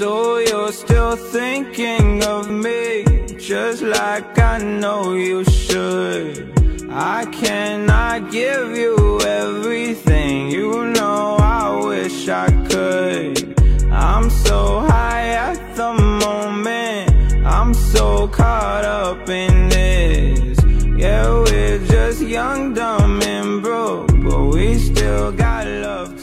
[0.00, 3.04] So you're still thinking of me,
[3.36, 6.88] just like I know you should.
[6.90, 13.60] I cannot give you everything, you know I wish I could.
[13.92, 20.58] I'm so high at the moment, I'm so caught up in this.
[20.96, 23.59] Yeah, we're just young, dumb, and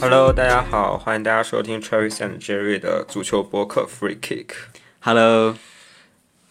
[0.00, 4.46] Hello，大家好，欢迎大家收听 Travis and Jerry 的足球播客 Free Kick。
[5.00, 5.56] Hello，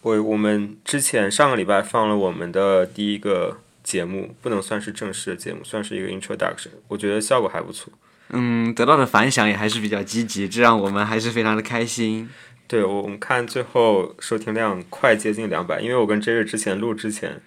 [0.02, 7.90] 我我们之前上个礼拜放了我们的第一个节目，不能算是正式的节目，算是一个 introduction，我觉得效果还不错。
[8.28, 12.28] 嗯，得到的反响也还是比较积极，这让我们还是非常的开心。
[12.66, 17.40] 对我我们看最后收听量快接近两百，因为我跟 Jerry 之前录之前，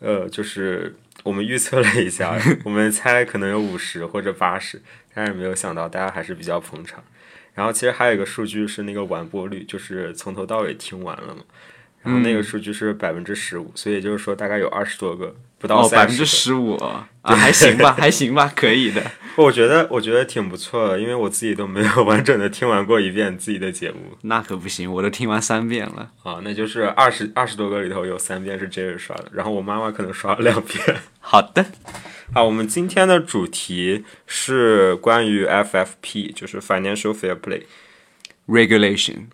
[0.00, 4.80] 呃，就是我们预测了一下， 我们猜可能有五十或者八十，
[5.12, 7.02] 但是没有想到大家还是比较捧场。
[7.52, 11.42] 然后其实还有一个数据是那个完播率，就是从头到尾听完了嘛。
[12.06, 19.02] 然后那个数据是百分之十五，所以就是说大概有二十多个，不到哦，百三十、分之十五啊，还行吧，还行吧，可以的。
[19.36, 26.10] 我觉得我觉得挺不错的，因为我自己都没有 完整的听完过一遍自己的节目那可不行，我都听完三遍了。
[26.22, 30.96] 啊，那就是二十二十多个里头有三遍是 Jerry 刷的，然后我妈妈可能刷了两遍。
[31.18, 31.66] 好的，
[32.32, 37.62] 啊，我们今天的主题是关于 FFP，就是 Financial Fair Play。
[38.48, 39.26] regulation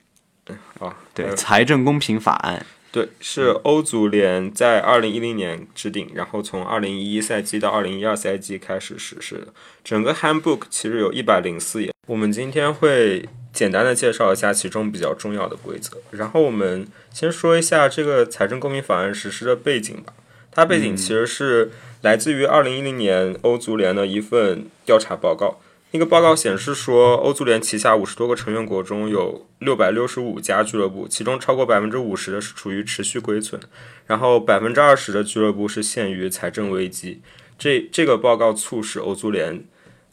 [0.82, 2.64] 啊，对、呃财政公平法案。
[2.90, 9.46] 对，是欧足联在二零一零年制定，然后从二零一一赛季到二零一二赛季开始实施的。
[9.82, 15.96] 整个 Handbook 其实有一百零四页，我们今天会简单的介绍一下其中比较重要的规则。
[16.10, 20.12] 然后我们先说一下这个财政公平法案实施的背景吧。
[20.50, 25.58] 它背景其实是来自于二零一零年欧足联的一份调查报告。
[25.94, 33.60] 那个报告显示说，欧足联旗下五十多个成员国中有六百六十五家俱乐部，其中超过百分之五十的是处于持续亏损，
[34.06, 37.20] 然后百分之二十的俱乐部是陷于财政危机。
[37.58, 39.62] 这这个报告促使欧足联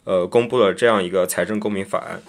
[0.04, 2.22] 呃公布了这样一个财政公平法案。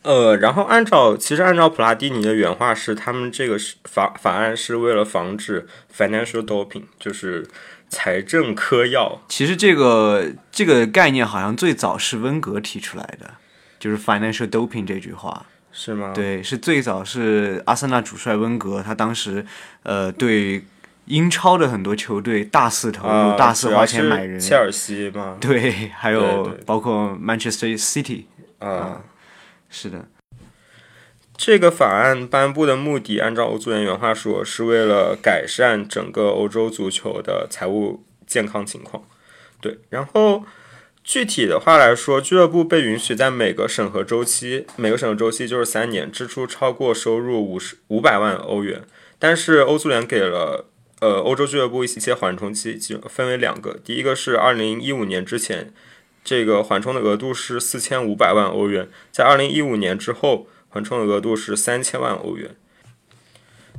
[0.00, 7.46] 呃，然后按照其实按照普拉蒂尼的原话是，他们这个是法法案是为了防止 financial doping，就是
[7.92, 9.20] 财政科要。
[9.28, 13.34] 其实这个这个概念好像最早是温格提出来的，
[13.78, 15.46] 就是 financial doping 这句话。
[15.70, 19.46] 是吗？，对，是最早是阿森纳主帅温格，他当时
[19.84, 20.64] 呃对
[21.06, 24.38] 英超的很多球队大肆投入、啊，大肆花钱买人。
[24.38, 28.24] 切尔西嘛，对，还有包括 Manchester City，
[28.58, 29.00] 啊。
[29.70, 30.06] 是的，
[31.34, 39.02] 这个法案颁布的目的，按照欧足联原话说，是为了改善整个欧洲足球的财务健康情况。
[39.60, 40.44] 对，然后
[41.02, 48.82] 具体的话来说，俱乐部被允许在每个审核周期，每个审核周期就是三年，支出超过收入五十五百万欧元。
[49.18, 50.66] 但是欧足联给了
[51.00, 55.72] 呃欧洲俱乐部一些缓冲期，就分为两个，第一个是二零一五年之前，
[56.22, 60.46] 这个缓冲的额度是四千五百万欧元，在二零一五年之后。
[60.72, 62.56] 缓冲的额度是三千万欧元，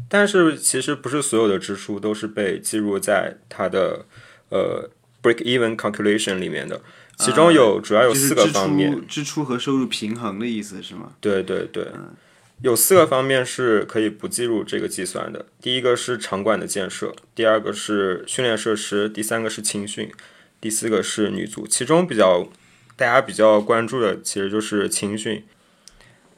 [0.07, 4.05] 但是其实不是所有的支出都是被计入在它的
[4.49, 4.91] 呃
[5.23, 6.79] break even calculation 里面的，
[7.17, 11.13] 其中有主要有四个方面，支出和收入平衡的意思是吗？
[11.19, 11.87] 对对对，
[12.61, 15.47] 有四个方面是可以不计入这个计算的。
[15.59, 20.11] 第一个是场馆的建设，第二个是训练设施，第三个是青训，
[20.61, 21.65] 第四个是女足。
[21.65, 22.47] 其中比较
[22.95, 25.43] 大家比较关注的其实就是青训。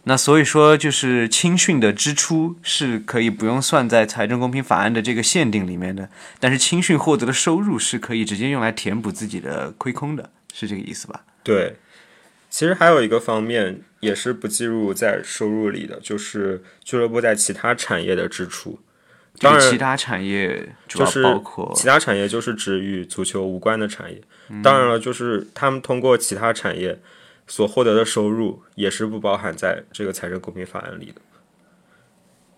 [0.08, 11.24] 那所以说，就是青训的支出是可以不用算在财政公平法案的这个限定里面的，但是青训获得的收入是可以直接用来填补自己的亏空的，是这个意思吧？
[11.44, 11.78] 对，
[12.50, 18.80] 其实还有一个方面也是不计入在收入里的，就是俱乐部在其他产业的支出。
[19.38, 24.22] 这个当然其他产业就是包括其他产业，就是指与足球无关的产业。
[24.64, 26.98] 当然了，就是他们通过其他产业
[27.48, 31.22] 所获得的收入，也是不包含在这个财政公平法案里的。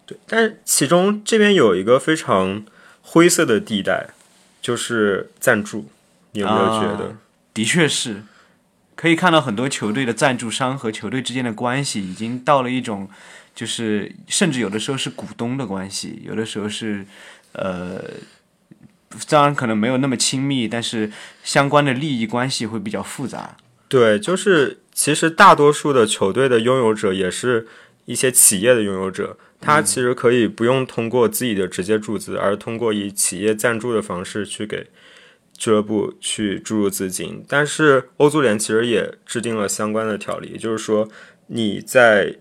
[0.06, 2.66] 对，但是其中这边有一个非常
[3.02, 4.08] 灰色的地带，
[4.62, 5.90] 就是赞助。
[6.32, 7.16] 你有没有觉得？
[7.54, 8.24] 的确是，
[8.96, 13.10] 可以看到很多球队的赞助商和球队之间的关系已经到了一种，
[13.56, 17.06] 就是甚至有的时候是股东的关系，有的时候是
[17.54, 18.02] 呃，
[19.28, 21.12] 当然可能没有那么亲密，但是
[21.44, 23.58] 相关的利益关系会比较复杂。
[23.90, 27.68] 对，就是其实大多数的球队的拥有者也是
[28.06, 34.88] 一些企业的拥有者，他其实可以不用通过自己的直接注资，而通过以企业赞助的方式去给
[35.54, 37.44] 俱乐部去注入资金。
[37.48, 41.08] 但是欧足联其实也制定了相关的条例，也就是说
[41.48, 42.36] 你在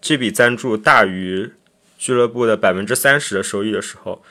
[0.00, 1.50] 这笔赞助大于
[1.98, 4.22] 俱乐部的百分之三十的收益的时候，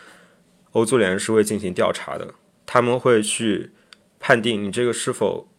[0.72, 2.34] 欧足联是会进行调查的，
[2.66, 3.72] 他们会去
[4.20, 5.50] 判定你这个是否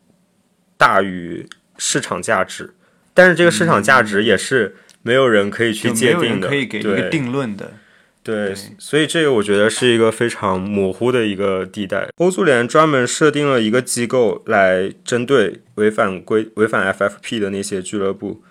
[0.78, 1.46] 大于
[1.76, 2.72] 市场价值，
[3.12, 7.74] 但是这个市场价值也是没有人可以去界定的，可以给一个对定论的。
[8.22, 12.10] 对，所以这个我觉得是一个非常模糊的一个地带。
[12.16, 18.42] 欧足联专门设定了一个机构来针对违反规、违反 FFP 的那些俱乐部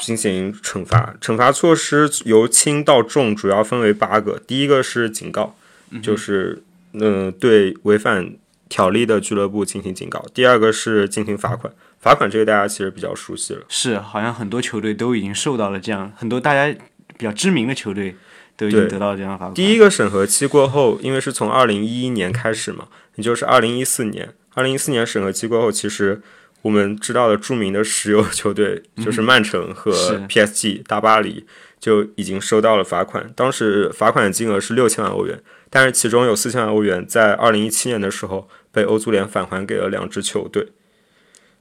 [0.00, 1.14] 进行惩罚。
[1.20, 4.40] 惩罚措施由轻到重主要分为八个。
[4.44, 5.56] 第一个是警告，
[6.02, 6.60] 就是
[6.94, 8.34] 嗯、呃对违反
[8.72, 10.24] 条例的俱乐部进行警告。
[10.32, 11.70] 第二个是进行罚款，
[12.00, 13.60] 罚款这个大家其实比较熟悉了。
[13.68, 16.74] 是，好像很多球队都已经受到了这样，很多大家
[17.18, 18.16] 比较知名的球队
[18.56, 19.52] 都已经得到这样的罚款。
[19.52, 24.30] 第一个审核期过后，因为是从二零一一年开始嘛，也就是二零一四年。
[24.54, 26.22] 二零一四年审核期过后，其实
[26.62, 29.92] 我们知道的著名的石油球队就是曼城和
[30.28, 31.44] PSG 大巴黎
[31.78, 35.38] 就已经收到了罚款，当时罚款的金额是六千万欧元，
[35.68, 40.68] 但是其中有四千万欧元在二零一七年的时候被欧足联返还给了两支球队。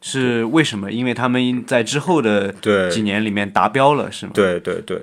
[0.01, 0.91] 是为什么？
[0.91, 4.31] 因为他们在之后的对几年里面达标了，是吗？
[4.33, 4.99] 对对对。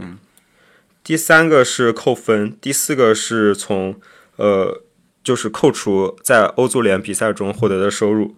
[1.04, 3.94] 第三个是扣分，第四个是从
[4.36, 4.82] 呃，
[5.22, 8.34] 就是扣除在欧足联比赛中获得的收入。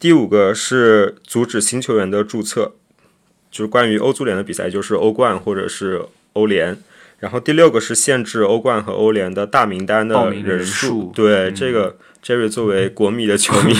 [0.00, 2.74] 第五个是阻止新球员的注册，
[3.50, 6.02] 就是关于欧足联的比赛，就是欧冠或者是
[6.32, 6.76] 欧联。
[7.20, 10.88] 然后第六个是限制欧冠和欧联的大名单的人数。
[10.88, 13.74] 数对、这个，Jerry 作为国米的球迷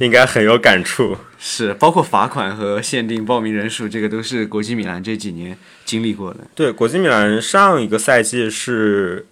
[0.00, 1.16] 应该很有感触。
[1.40, 6.40] 是，包括罚款和限定报名人数，这个都是国际米兰这几年经历过的。
[6.54, 9.26] 对，国际米兰上一个赛季是，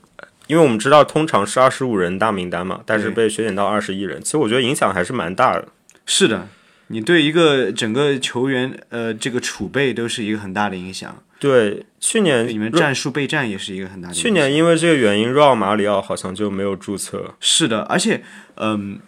[0.46, 5.66] 因为我们知道通常是二十五人大名单嘛，但是被削减到二十一人，其实我觉得影响还是蛮大的。
[6.04, 6.46] 是的，
[6.86, 14.14] 你对一个整个球员呃这个储备都是一个很大的影响，对，去年你们战术备战也是一个很大的。
[14.14, 17.34] 去年因为这个原因，若奥马里奥好像就没有注册。
[17.40, 18.22] 是的，而且
[18.56, 19.00] 嗯。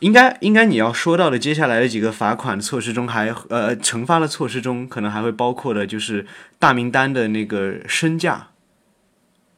[0.00, 6.26] 应该应该你要说到的接下来的几个罚款措施中还呃惩罚的措施中，可能还会包括的就是
[6.58, 8.48] 大名单的那个身价，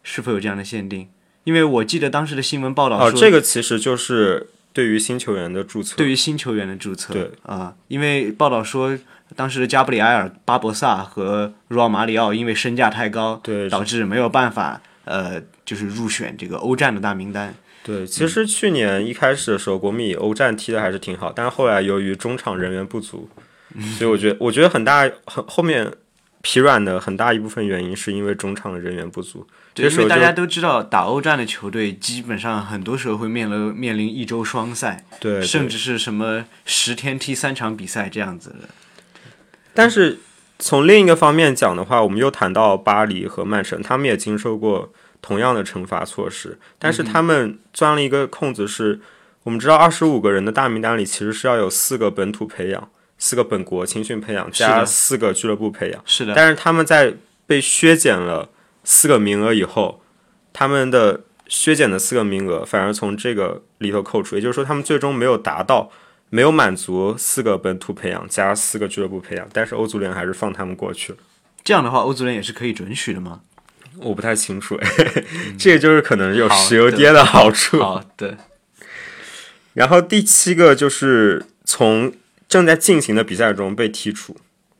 [0.05, 1.09] 是否有这样的限定？
[1.43, 5.97] 因为我记得当时的新闻报道说，哦，这个其实就是对于新球员的注册。
[5.97, 8.97] 对于新球员的注册，对啊、因为报道说，
[9.37, 17.55] 当时的加布里埃尔、巴博萨和若奥马里奥因为身价太高，对导致没有办法呃，就是入选这个欧战的大名单。
[17.85, 23.29] 对，其实去年一开始的时候，国米欧战踢的还是挺好，但是后来由于中场人员不足，
[23.97, 25.93] 所以我觉得，我觉得很大很后面
[26.43, 29.47] 疲软的很大一部分原因是因为中场的人员不足。
[29.77, 38.69] 因为大家都知道，打欧战的球队基本上很多时候会面临面临一周双赛，对甚至是什么十天踢三场比赛这样子的。
[39.76, 40.19] 但是
[40.58, 44.90] 从另一个方面讲的话，我们又谈到巴黎和曼城，他们也经受过
[45.20, 48.99] 同样的惩罚措施，但是他们钻了一个空子是，
[49.43, 52.88] 我们知道二十五个人的大名单里其实是要有四个本土培养，
[53.19, 57.14] 四个本国青训培养加四个俱乐部培养，是的，但是他们在
[57.46, 58.49] 被削减了
[58.82, 60.00] 四个名额以后，
[60.55, 65.90] 他们的削减的四个名额反而从这个里头扣除，也就是说他们最终没有达到。
[66.31, 71.18] 没有满足四个本土培养加四个俱乐部培养，但是欧足联还是放他们过去了。
[71.64, 73.40] 这样的话，欧足联也是可以准许的吗？
[73.99, 74.88] 我不太清楚，哎，
[75.59, 77.80] 这个就是可能有石油的跌的好处。
[77.80, 78.37] 好的，
[79.73, 82.12] 然后第七个就是从
[82.49, 84.37] 正在进行的比赛中被剔除。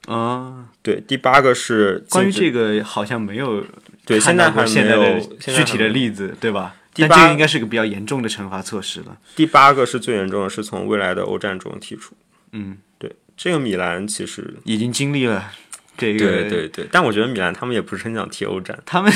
[0.07, 3.65] 啊，对，第八个是关于这个好像没有
[4.05, 6.76] 对现在还没有具体的例子，对吧？
[6.97, 9.19] 第八但这个应该是个比较严重的惩罚措施了。
[9.37, 12.17] 第八个是最严重的，是从未来的欧战中剔除。
[12.53, 15.53] 嗯，对，这个米兰其实已经经历了
[15.99, 18.79] 这个，对对对，但我觉得米兰他们也不是很想踢欧战。
[18.87, 19.12] 他们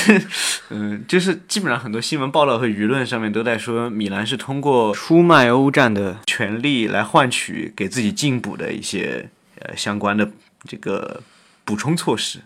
[0.69, 10.31] 嗯，就是基本上很多新闻报道和舆论上面都在说，米兰是通过出卖欧战的权利来换取给自己进补的一些呃相关的
[10.69, 11.23] 这个
[11.65, 12.41] 补充措施。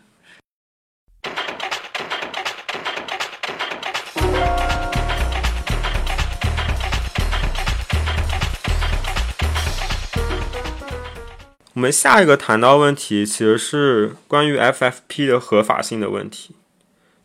[11.75, 16.55] 我们下一个谈到问题其实是关于 FFP 的合法性的问题，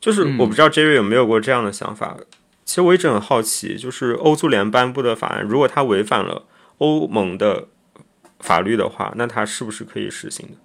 [0.02, 2.18] 就是我不知道 Jerry 有没有过这样的想法。
[2.66, 6.46] 其实我一直很好奇，就是欧足联颁布的法案，如果它违反了
[6.80, 7.68] 欧盟的
[8.40, 10.56] 法律的话，那它是不是可以实行的？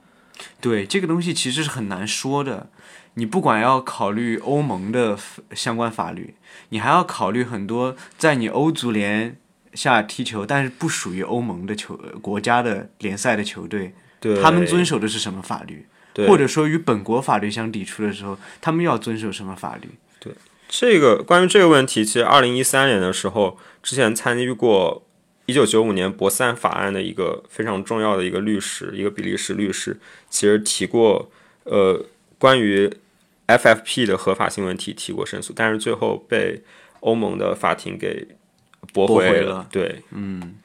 [0.61, 2.71] 对这个东西其实是很难说的。
[3.15, 5.17] 你不管要考虑欧盟的
[5.55, 6.35] 相关法律，
[6.71, 9.39] 你还要考虑很多在你欧足联
[9.75, 13.93] 下踢球但是不属于欧盟的球国家的联赛的球队，
[14.43, 15.87] 他们遵守的是什么法律？
[16.29, 19.89] 或者说与本国法律相抵触的时候，他们要遵守什么法律？
[20.21, 20.33] 对
[20.69, 25.05] 这个关于这个问题，其实二零一三年的时候，之前参与过
[25.47, 29.99] 一九九五年博斯案法案的一个非常重要的一个律师，一个比利时律师，
[30.31, 31.31] 其实提过
[31.65, 32.05] 呃
[32.39, 32.91] 关于
[33.49, 36.63] FFP 的合法性问题提过申诉，但是最后被
[37.01, 38.27] 欧盟的法庭给
[38.93, 39.55] 驳驳回了。
[39.55, 40.57] 了对，嗯。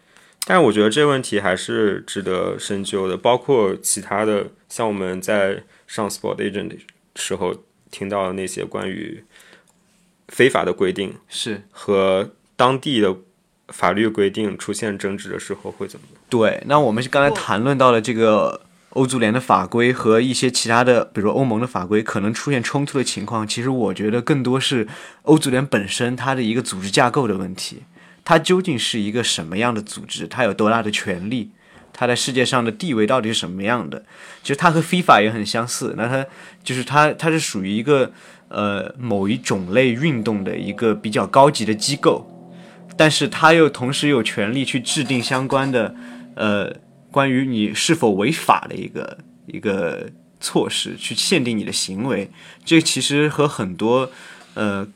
[0.45, 6.77] 但是我觉得这个问题还是值得深究的，包括其他的，像我们在上 Sport Agent 的
[7.15, 7.55] 时候
[7.91, 9.23] 听到的那些关于
[10.29, 13.15] 非法的规定，是和当地的
[13.67, 16.21] 法律规定出现争执的时候会怎么样？
[16.29, 16.63] 对。
[16.65, 18.61] 那我们刚才谈论到了这个
[18.91, 24.87] 欧足联的法规和一些其他的，比如说欧盟的法规可能出现冲突的情况，其实我觉得更多是
[25.23, 27.83] 欧足联本身它的一个组织架构的问题。
[28.29, 30.27] 它究竟是一个什么样的组织？
[30.27, 31.49] 它有多大的权力？
[31.91, 34.05] 它在世界上的地位到底是什么样的？
[34.43, 35.95] 其实它和 FIFA 也很相似。
[35.97, 36.23] 那它
[36.63, 38.11] 就是它，它是属于一个
[38.49, 42.23] 呃某一种类运动的一个比较高级的机构，
[42.95, 45.95] 但是它又同时有权利去制定相关的
[46.35, 46.71] 呃
[47.09, 49.17] 关于你是否违法的一个
[49.47, 50.07] 一个
[50.39, 52.29] 措施，去限定你的行为。
[52.63, 54.11] 这其实和很多
[54.53, 54.87] 呃。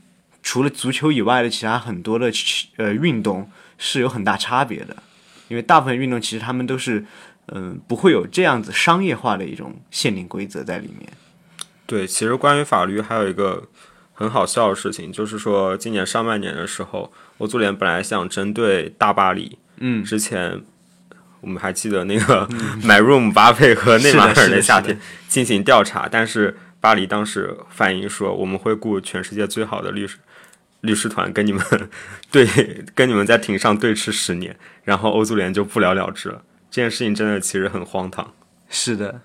[0.43, 2.31] 除了足球以外的其他很多的
[2.75, 4.95] 呃运动是有很大差别的，
[5.47, 7.03] 因为大部分运动其实他们都是
[7.47, 11.11] 嗯、不会有这样子商业化的一种限定规则在里面。
[11.85, 13.67] 对，其实关于法律还有一个
[14.13, 20.61] 很好笑的事情，就是说今年上半年的时候，欧足联本来想针对大巴黎，嗯，之前
[21.41, 22.47] 我们还记得那个
[22.81, 24.97] 买入姆巴佩和内马尔的夏天
[25.27, 30.17] 进行调查，但是巴黎当时反映说我们会雇全世界最好的律师。
[30.83, 31.61] 律师团跟你们
[32.31, 32.45] 对，
[32.95, 36.43] 跟你们在庭上对峙十年，然后欧足联就不了了之了。
[36.69, 38.33] 这件事情真的其实很荒唐。
[38.69, 39.21] 是的，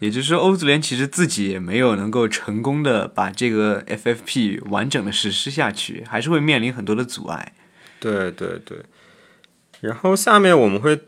[0.00, 7.52] 也就是说，欧足联其实自己也没有能够成功的把这个 FFP 完整的实施下去，还是会面临很多的阻碍。
[8.00, 8.78] 对对对，
[9.80, 11.00] 然后下面我们会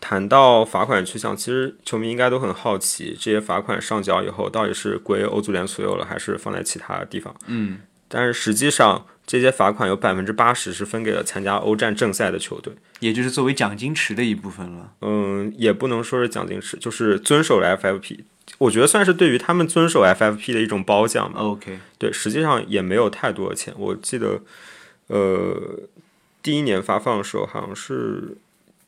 [0.00, 1.36] 谈到罚款去向。
[1.36, 7.34] 其实球迷应该都很好奇，这些罚款上缴以后，到底是归欧足联所有了，还是放在其他地方？
[7.46, 7.80] 嗯，
[8.12, 12.74] 但是实际上，这些罚款有百分之八十是分给了参加欧战正赛的球队。
[12.98, 14.92] 也就是作为奖金池的一部分了。
[15.00, 18.18] 嗯，也不能说是奖金池，就是遵守了 FFP。
[18.58, 21.40] 我觉得算是对于他们遵守 FFP 的一种褒奖吧。
[21.40, 23.72] OK，对，实际上也没有太多的钱。
[23.78, 24.40] 我记得，
[25.06, 25.78] 呃，
[26.42, 28.36] 第一年发放的时候好像是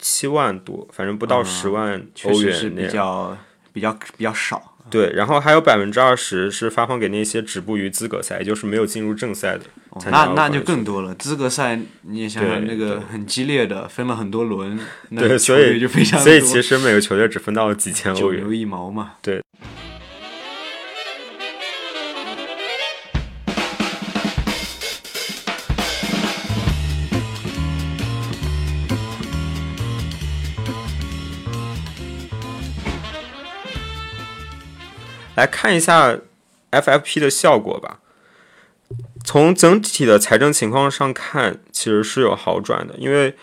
[0.00, 2.88] 七万多，反正不到十万啊确欧实是比。
[2.88, 3.38] 较
[3.72, 4.71] 比较比较少。
[4.92, 11.14] 对，然后还有百分之二十是发放给那些止步于资格赛，也就是没有进入正赛的哦那那就更多了。
[11.14, 18.52] 资格赛你也想想，那个很激烈的，分了很多轮，那对，所以就非常所以其实每个球队只分到了几千欧元九牛。
[18.52, 19.12] 一毛嘛。
[19.22, 19.42] 对。
[35.42, 36.16] 来看一下
[36.70, 37.98] FFP 的效果吧。
[39.24, 43.34] 从整体的财政情况上看，其实是有好转的，因为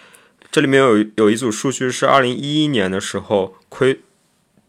[0.50, 4.00] 这里面有有一组数据是二零一一年的时候亏，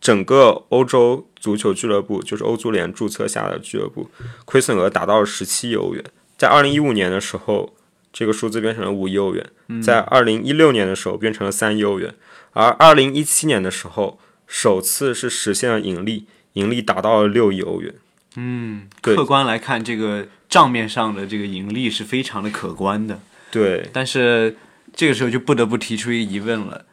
[0.01, 4.11] 整个欧洲足球俱乐部就是欧足联注册下的俱乐部
[4.45, 6.03] 亏损额达到了十七亿欧元，
[6.37, 7.77] 在二零一五年的时候，
[8.13, 9.49] 这个数字变成了五亿欧元，
[9.81, 12.13] 在二零一六年的时候变成了三亿欧元，
[12.55, 14.19] 而二零一七年的时候
[14.49, 17.95] 首次是实现了盈利，盈利达到了六亿欧元。
[18.37, 23.21] 嗯，客观来看，这个账面上的这个盈利是非常的可观的。
[23.51, 24.57] 对，但是
[24.95, 26.85] 这个时候就不得不提出一个疑问了，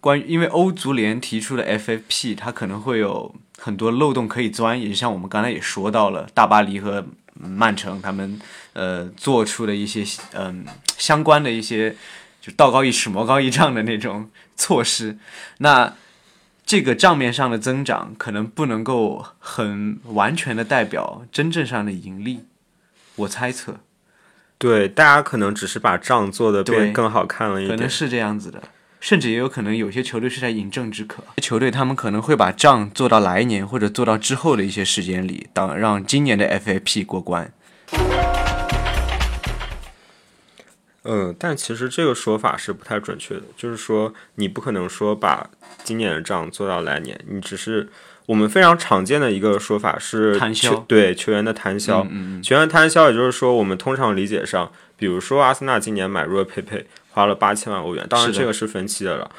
[0.00, 8.40] 关于因为欧足联提出的 FFP，它可能会有很多漏洞可以钻，也像我们刚才也说到了，大巴黎和曼城他们
[8.72, 10.64] 呃做出的一些嗯、
[10.96, 11.94] 相关的一些
[12.40, 15.18] 就道高一尺魔高一丈的那种措施，
[15.58, 15.94] 那。
[16.68, 22.40] 这个账面上的增长可能不能够很完全的代表真正上的盈利，
[23.16, 23.80] 我猜测。
[24.58, 27.74] 对，大家可能只是把账做的对变更好看了一点。
[27.74, 28.62] 可能是这样子的，
[29.00, 31.24] 甚至也有可能有些球队是在饮鸩止渴。
[31.38, 37.50] 球队他们可能会把账做到来年或者做到之后的一些时间里，当让今年的 FAP 过关。
[41.10, 45.48] 嗯，但其实这个说法是不太准确的，就是说你不可能说把
[45.82, 47.88] 今年的账做到来年，你只是
[48.26, 59.30] 我们非常常见的一个说法是摊销对球员的摊销，嗯嗯球员摊销，也就是说我们通常理解上，比如说阿森纳今年买入了佩佩，花了八千万欧元，当然这个是分期的了，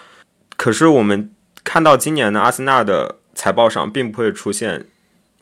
[0.58, 1.32] 可是我们
[1.64, 4.88] 看到今年的阿森纳的财报上并不会出现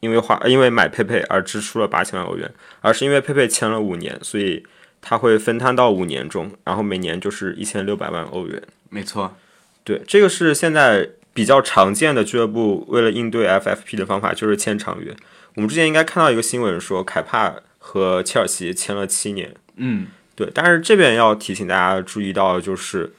[0.02, 4.64] 因为花因为买佩佩而支出了八千万欧元，而是因为佩佩签了五年，所以
[5.02, 8.62] 他会分摊到五年中，然后每年就是一千六百万欧元。
[8.90, 9.36] 没错，
[9.84, 15.16] 对，这个是现在比较常见的俱乐部为了应对 FFP 的方法，就是签长约。
[15.56, 19.54] 我们之前应该看到一个新闻说，凯帕和切尔西签了七年。
[19.76, 23.14] 嗯，对，但是这边要提醒大家注意到，就是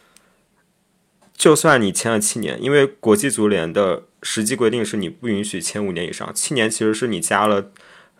[1.37, 7.71] 就算你签了七年，因为国际足联的实际规定是你不允许签五年以上，七年其实是你加了，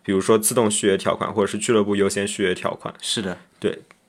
[0.03, 3.37] 比如说自动续约条款或者是俱乐部优先续约条款，是的，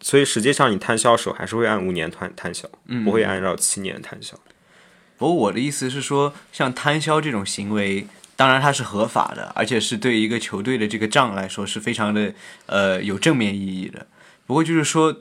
[0.01, 4.39] 所以实际上你摊销的时候还是会按五年摊摊销，嗯不会按照七年摊销。
[5.19, 12.33] 不过我的意思是说，像摊销这种行为，当然它是合法的，而且是对一个球队的这个账来说是非常的
[12.65, 14.07] 呃有正面意义的。
[14.47, 15.15] 不过就是说，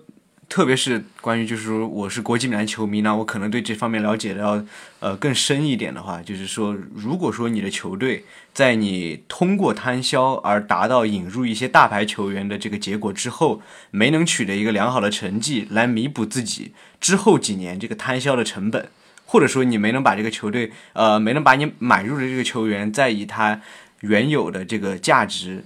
[0.50, 4.66] 特别是关于就是说我是国际米兰球迷呢，我可能对这方面了解的要
[5.00, 18.90] 呃更深一点的话，就是说，如果说你的球队在你通过摊销而达到引入一些大牌球员的这个结果之后，没能取得一个良好的成绩来弥补自己之后几年这个摊销的成本。
[19.32, 23.62] 或者说你没能把这个球队，呃，没能把你买入的这个球员再以他
[24.00, 25.64] 原有的这个价值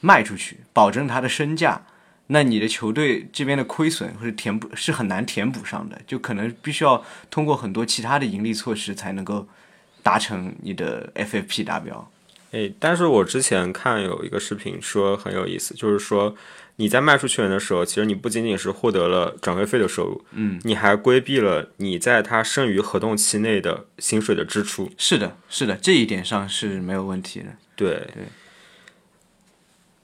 [0.00, 1.82] 卖出去，保证他的身价，
[2.28, 9.46] 那你的球队这边的亏损或者填补是很难填补上的，就可能必须要通过很多其他的盈利措施才能够
[10.02, 12.10] 达成你的 FFP 达标。
[12.52, 16.34] 诶，但是我之前看有一个视频说很有意思，就是说
[16.76, 24.90] 你在卖出球员的时候，其实你不仅仅是获得了转会费的收入，嗯，你还规避了你在他剩余合同期内的薪水的支出。
[24.96, 27.46] 是的，是的，这一点上是没有问题的。
[27.76, 28.24] 对对。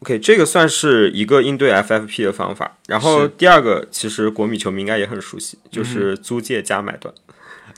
[0.02, 2.78] OK，这个算是一个应对 FFP 的方法。
[2.88, 7.14] 然后第二个，其实国米球迷应该也很熟悉，就是租借加买断。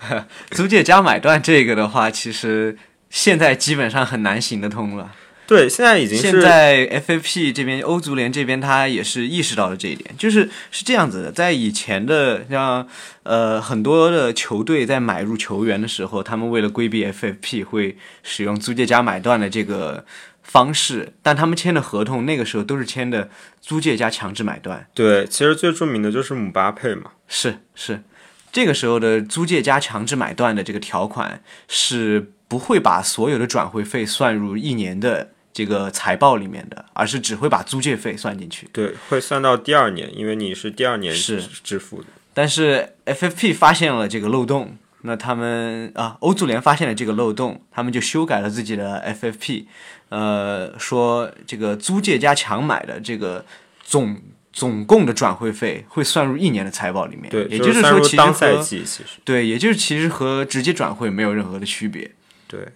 [0.50, 2.76] 租借加买断这个的话，其实
[3.10, 5.12] 现在基本上很难行得通了。
[5.44, 12.86] 对，现在已经是现在 FFP 这边，欧足联这边，他也是意识到了这一点，就是是这样子的，在以前的像
[13.24, 20.04] 呃很多的球队在买入球员的时候，他们为了规避 FFP 会使用租借加买断的这个
[20.42, 27.12] 方式，但他们签的合同那个时候都是签的租借加强制买断，对，其实最著名的就是姆巴佩嘛。
[27.28, 28.02] 是是，
[28.50, 38.68] 这个时候的租借加强制买断的这个条款是不会把所有的转会费算入一年的这个财报里面的，而是只会把租借费算进去。
[38.72, 42.08] 对，会算到第二年，因为你是第二年是支支付的。
[42.34, 49.66] 但是 FFP 发现了这个漏洞，那他们啊，欧足联发现了这个漏洞，他们就修改了自己的 FFP，
[50.08, 53.44] 呃，说这个租借加强买的这个
[53.82, 54.16] 总
[54.52, 62.12] 总共的转会费会算入一年的财报里面，对，也就是说其实当赛和季，其实对，也就是其实和直接转会没有任何的区别。
[62.46, 62.68] 对。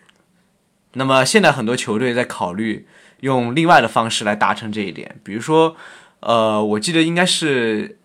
[0.95, 2.87] 那么现在很多球队在考虑
[3.21, 5.77] 用另外的方式来达成这一点，比如说，
[6.21, 7.99] 呃，我记得应该是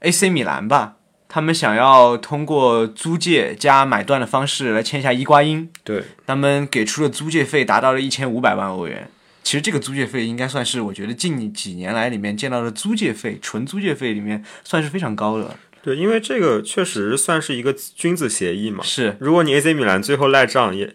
[0.00, 0.96] AC 米兰吧，
[1.32, 9.08] 他们想要通过租借加买断的方式来签下伊瓜因，对，他们给出的租借费达到了一千五百万欧元。
[9.44, 15.56] 其实这个租借费应该算是我觉得近几年来里面见到的租借费，纯租借费里面算是非常高的。
[15.82, 18.82] 对，因为这个确实算是一个君子协议嘛。
[18.82, 20.94] 是如果你 AC 米兰最后赖账也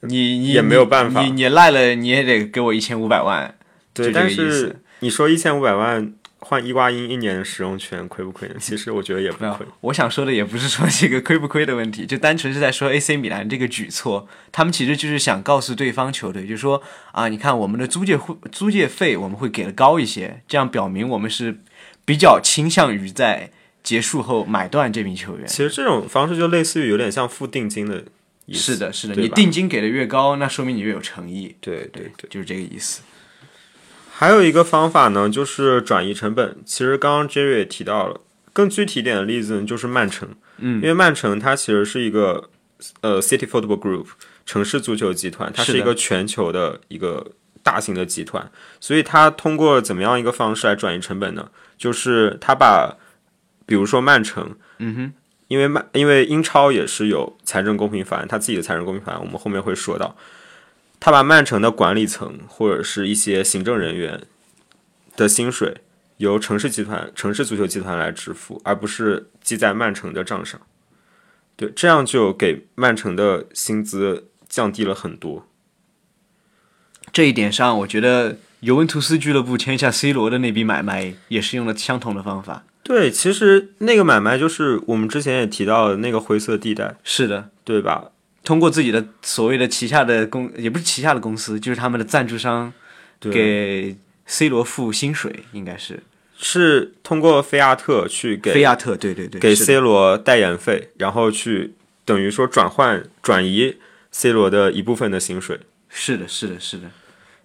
[0.00, 3.54] 你你也没有办法你你赖了你也得给我一千五百万。
[3.92, 6.12] 对，这个但是你说一千五百万
[6.48, 8.54] 换伊瓜因一年使用权亏不亏呢？
[8.60, 16.80] 其实我觉得也不亏。，我想说的也不是说这个亏不亏的问题，就单纯是在说 AC 米兰这个举措，他们其实就是想告诉对方球队，就是说
[17.10, 21.58] 啊，你看我们的租借会租借费我们会给的高一些，这样表明我们是
[22.04, 23.50] 比较倾向于在
[23.82, 25.48] 结束后买断这名球员。
[25.48, 28.04] 其实这种方式就类似于有点像付定金的
[28.44, 28.74] 意思。
[28.74, 32.30] 是的，是的，你定金给的越高，那说明你越有诚意，对对对。
[32.30, 33.02] 就是这个意思。
[34.18, 36.56] 还有一个方法呢，就是转移成本。
[36.64, 38.18] 其实刚刚 Jerry 也提到了，
[38.50, 40.26] 更具体一点的例子呢，就是曼城。
[40.56, 42.48] 嗯，因为曼城它其实是一个
[43.02, 44.06] 呃 City Football Group
[44.46, 48.50] 城市足球集团，它是一个全球的一个大型的集团，
[48.80, 51.50] 所以它通过怎么样一个方式来转移成本呢？
[51.76, 52.96] 就是它把，
[53.66, 55.12] 比如说曼城，嗯哼，
[55.48, 60.16] 因为曼因为英超也是有财政公平法案，它自己的财政公平法案，我们后面会说到。
[61.06, 64.22] 他把曼城的管理层或者是一些行政人员
[65.16, 65.82] 的薪水
[66.16, 70.60] 由城市集团、城市足球集团来支付，而不是记在曼城的账上。
[71.54, 75.46] 对，这样就给曼城的薪资降低了很多。
[77.12, 82.64] 这一点上，我觉得尤文图斯俱乐部签下 C 罗的那笔买卖也是用了相同的方法。
[82.82, 88.10] 对，其实那个买卖就是我们之前也提到的那个灰色地带，是的，对吧？
[88.46, 92.72] 通过自己的所谓的旗下的公，也不是旗下的公司，就是他们的赞助商
[93.20, 96.00] 给 C 罗付薪水，应该是。
[96.38, 103.78] 是通过菲亚特去给菲亚特，对对对，给 C 罗代言费，然后去等于说转换转移
[104.12, 105.58] C 罗的一部分的薪水。
[105.88, 106.90] 是的，是的，是的，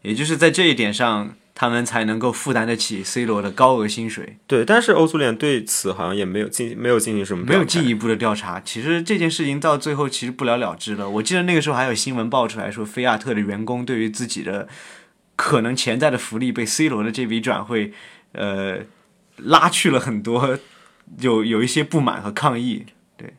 [0.03, 4.39] 也就是在这一点上，他们才能够负担得起 C 罗的高额薪水。
[4.47, 8.59] 对，但是欧足联对此好像也没有进没有进行什么没有进一步的调查。
[8.61, 11.07] 其实这件事情到最后其实不了了之了。
[11.07, 14.67] 我记得那个时候还有新闻爆出来说，菲亚特的员工对于自己的
[15.35, 17.93] 可能潜在的福利被 C 罗的这笔转会，
[18.31, 18.79] 呃，
[19.37, 20.57] 拉去了很多，
[21.19, 22.87] 有有一些不满和抗议。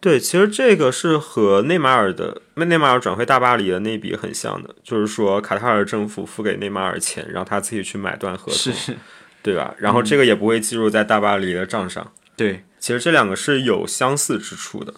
[0.00, 8.96] 对，其实这个是和内马尔的内马尔转会大巴黎的那笔很像的，就是说卡塔尔政府付给内马尔钱，让他自己去买断合同，是是，
[9.42, 9.74] 对吧？
[9.78, 12.12] 然后这个也不会记录在大巴黎的账上。
[12.36, 14.94] 对，其实这两个是有相似之处的。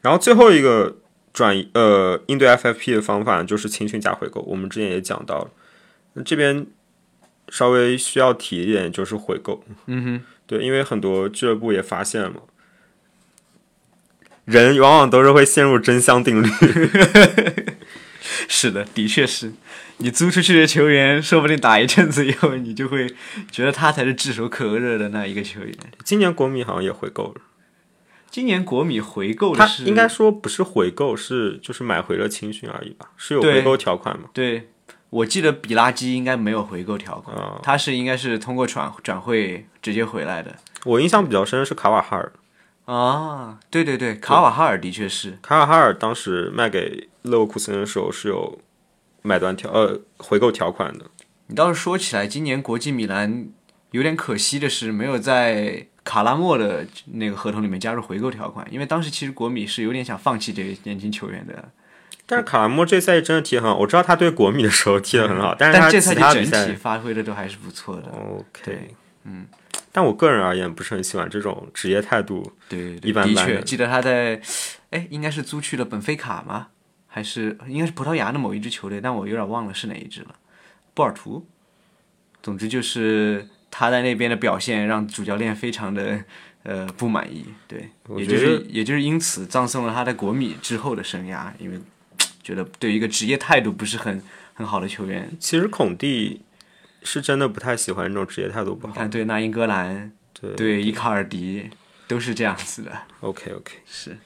[0.00, 0.96] 然后最后一个
[1.32, 5.50] 转移呃应对 FFP 的方法就是青训加回购，我们之前也讲到了。
[6.14, 6.66] 那这边
[7.48, 12.40] 稍微需要提一点就是回购，嗯哼，对，因为很多俱乐部也发现了嘛，
[14.50, 16.48] 人往往都是会陷入真香定律。
[18.48, 19.52] 是的，的确是。
[19.98, 23.06] 你租出去的球员， 说不定打一阵子以后，你就会
[23.50, 25.74] 觉得他才是炙手可热的那一个球员。
[26.02, 27.40] 今年国米好像也回购了，
[28.30, 33.10] 今年国米回购他的是应该说不是回购，是就是买回了青训而已吧？
[33.16, 34.30] 是有回购条款吗？
[34.32, 34.70] 对，
[35.10, 40.56] 我记得比拉基应该没有回购条款，啊他是应该是通过转转会直接回来的。
[40.86, 42.32] 我印象比较深的是卡瓦哈尔，
[42.92, 48.58] 啊，对对对，卡瓦哈尔的确是，卡瓦哈尔当时卖给勒沃库森的时候是有
[49.22, 51.04] 买断条呃回购条款的。
[51.46, 53.46] 你倒是说起来，今年国际米兰
[53.92, 61.68] 有点可惜的是，没有在卡拉莫的那个合同里面加入回购条款，因为当时其实国米是有点想放弃这个年轻球员的，
[62.26, 68.08] 但是卡拉莫这赛季真的踢得很好，我知道他对国米的时候踢得很好，但是这赛季整体发挥的都还是不错的。
[68.10, 69.46] OK，嗯，
[69.92, 72.52] 但我个人而言不是很喜欢这种职业态度。
[72.68, 74.40] 对对的确，一般般的记得他在，
[74.90, 76.68] 哎，应该是租去了本菲卡吗？
[77.06, 80.34] 还是应该是葡萄牙的某一支球队，但我有点忘了是哪一支了。
[80.94, 81.46] 波尔图。
[82.42, 86.24] 总之就是他在那边的表现让主教练非常的
[86.62, 91.78] 呃不满意，对，也就是也就是因此葬送了他在国米之后的生涯，因为
[92.42, 94.22] 觉得对于一个职业态度不是很
[94.54, 96.40] 很好的球员，其实孔蒂
[97.02, 98.92] 是真的不太喜欢这种职业态度不好。
[98.92, 101.70] 看对那英格兰、对对伊卡尔迪
[102.06, 104.16] 都是这样子的，，OK OK，是。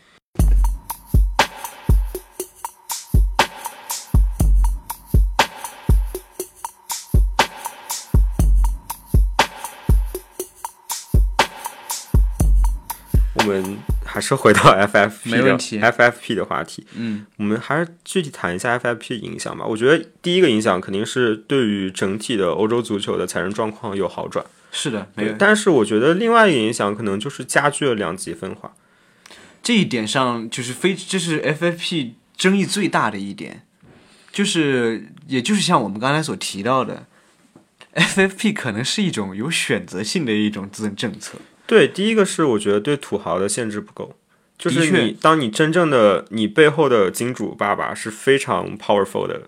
[13.37, 13.76] 我们
[14.14, 16.87] 还是回到 FFP 的没问题 FFP 的话题。
[16.94, 19.66] 嗯，我们还是具体谈一下 FFP 影响吧。
[19.66, 24.46] 我觉得第一个影响肯定是对于整体的欧洲足球的财政状况有好转。
[24.70, 28.72] 是的，没有但是我觉得另外一个影响可能就是加剧了两极分化。
[29.64, 33.66] 这一点上就是非这是 FFP 争议最大的一点，
[34.31, 37.07] 就是也就是像我们刚才所提到的
[37.94, 41.38] ，FFP 可能是一种有选择性的一种政政策。
[41.66, 44.16] 对，第一个是我觉得对土豪的限制不够，
[44.59, 49.42] 就是你当你真正的你背后的金主爸爸是非常 powerful 的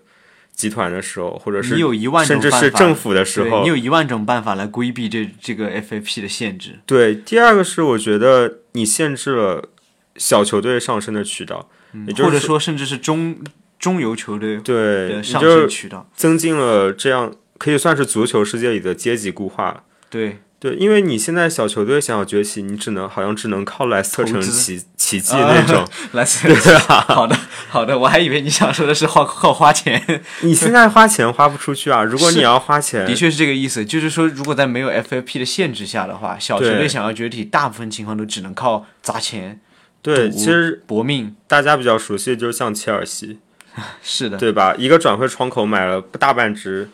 [0.53, 6.79] 集团的时候，或者是你有一万种甚至是政府的时候你，有一万种办法来规避这这个 FFP 的限制。
[6.87, 9.69] 对，第二个是我觉得你限制了
[10.15, 11.69] 小球队上升的渠道，
[12.07, 13.37] 也就是或者说甚至是中
[13.77, 14.75] 中游球队对，
[15.09, 16.09] 的上你就是升渠道。
[16.15, 19.83] 增进了这样可以算是足球世界里的阶级固化。
[20.09, 25.87] 对，对，因为你现在小球队想要崛起，你只能好像只能靠莱斯特城奇奇迹那种。
[26.13, 26.47] 来自
[26.89, 27.37] 好的
[27.69, 30.03] 好的，我还以为你想说的是花靠花钱。
[30.41, 32.03] 你现在花钱花不出去啊！
[32.03, 39.59] 如果你要花钱，的确是这个意思，就是说，如果在没有 FFP 的限制下的话，小球队想要崛起，大部分情况都只能靠砸钱、
[40.01, 41.35] 对，其实搏命。
[41.45, 43.37] 大家比较熟悉的就是像切尔西，
[44.01, 44.73] 是的，对吧？
[44.75, 46.89] 一个转会窗口买了大半支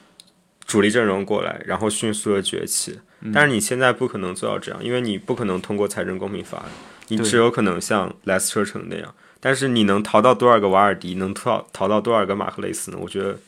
[0.65, 2.99] 主力阵容过来，然后迅速的崛起。
[3.23, 6.65] 嗯但是你现在不可能做到这样，因为你不可能通过财政公平法案，
[7.07, 9.15] 你只有可能像莱斯特城那样。
[9.39, 12.97] 但是你能淘到多少个瓦尔迪，能淘淘到多少个马克雷斯呢？
[13.01, 13.39] 我觉得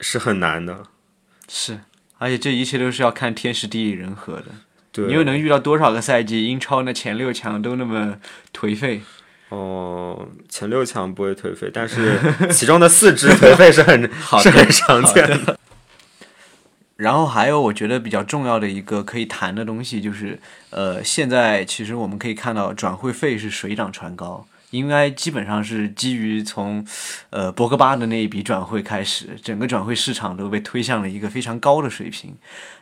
[0.00, 0.84] 是很难的。
[1.48, 1.80] 是，
[2.18, 4.46] 而且这一切都是要看天时地利人和的。
[4.92, 8.16] 对，你又能遇到多少个赛季英超那前六强都那么
[8.52, 9.02] 颓废？
[9.48, 12.18] 哦，前六强不会颓废，但是
[12.50, 15.58] 其中的四支颓废是很 好是很常见的。
[16.96, 26.86] 然后还有我觉得比较重要的一个可以谈的东西，就是呃，现在其实我们可以看到转会费是水涨船高，应该基本上是基于从
[27.30, 32.34] 呃博格巴的那一笔转会开始，整个转会市场都被推向了一个非常高的水平。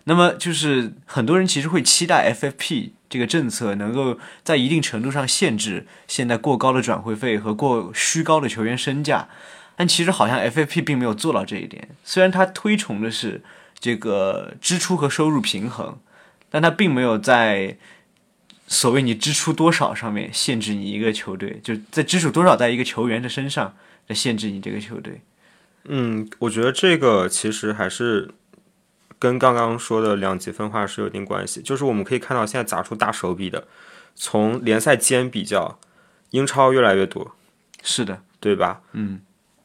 [0.04, 9.28] 那么就是很多人其实会期待 FFP 这个政策能够在一定程度上限制现在过高的转会费和过虚高的球员身价，
[9.76, 11.88] 但其实好像 FFP 并没有做到这一点。
[12.04, 13.42] 虽然它推崇的是
[13.82, 15.98] 这个支出和收入平衡，
[16.48, 17.76] 但他并没有在
[18.68, 23.74] 所谓你支出多少上面限制你一个球队，就在支出多少在一个球员的身上
[24.06, 25.20] 来限制你这个球队。
[25.86, 28.30] 嗯，我觉得这个其实还是
[29.18, 31.60] 跟刚刚说的两极分化是有一定关系。
[31.60, 33.66] 就是我们可以看到，现在砸出大手笔的，
[34.14, 35.80] 从联赛间比较，
[36.30, 37.34] 英超越来越多，
[37.82, 38.82] 是的，对吧？
[38.92, 39.22] 嗯，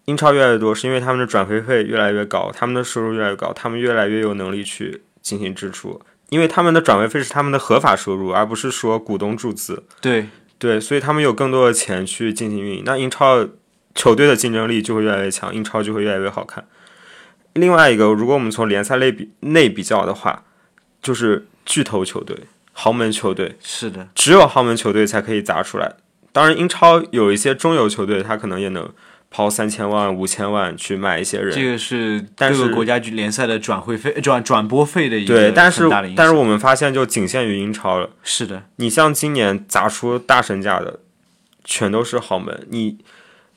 [0.07, 9.83] 英超越来越多，是因为他们的转会费越来越高，他们的收入越来越高，他们越来越有能力去进行支出，因为他们的转会费是他们的合法收入，而不是说股东注资。
[9.99, 12.83] 对，对，所以他们有更多的钱去进行运营。
[12.85, 13.45] 那英超
[13.93, 16.65] 球队的竞争力就会越来越强，英超就会越来越好看。
[17.51, 20.45] 另外一个，如果我们从联赛类比内比较的话，
[21.01, 22.37] 就是巨头球队、
[22.71, 25.97] 豪门球队，是的，只有豪门球队才可以砸出来。
[26.31, 28.89] 当然，英超有一些中游球队，他可能也能
[29.29, 31.53] 抛三千万、五千万去买一些人。
[31.53, 35.87] 这个是但是各个国家联赛的转会费、转转播费的一个对，但是。
[36.15, 38.09] 但是我们发现就仅限于英超了。
[38.23, 41.01] 是的，你像今年砸出大身价的，
[41.63, 42.65] 全都是豪门。
[42.69, 42.97] 你，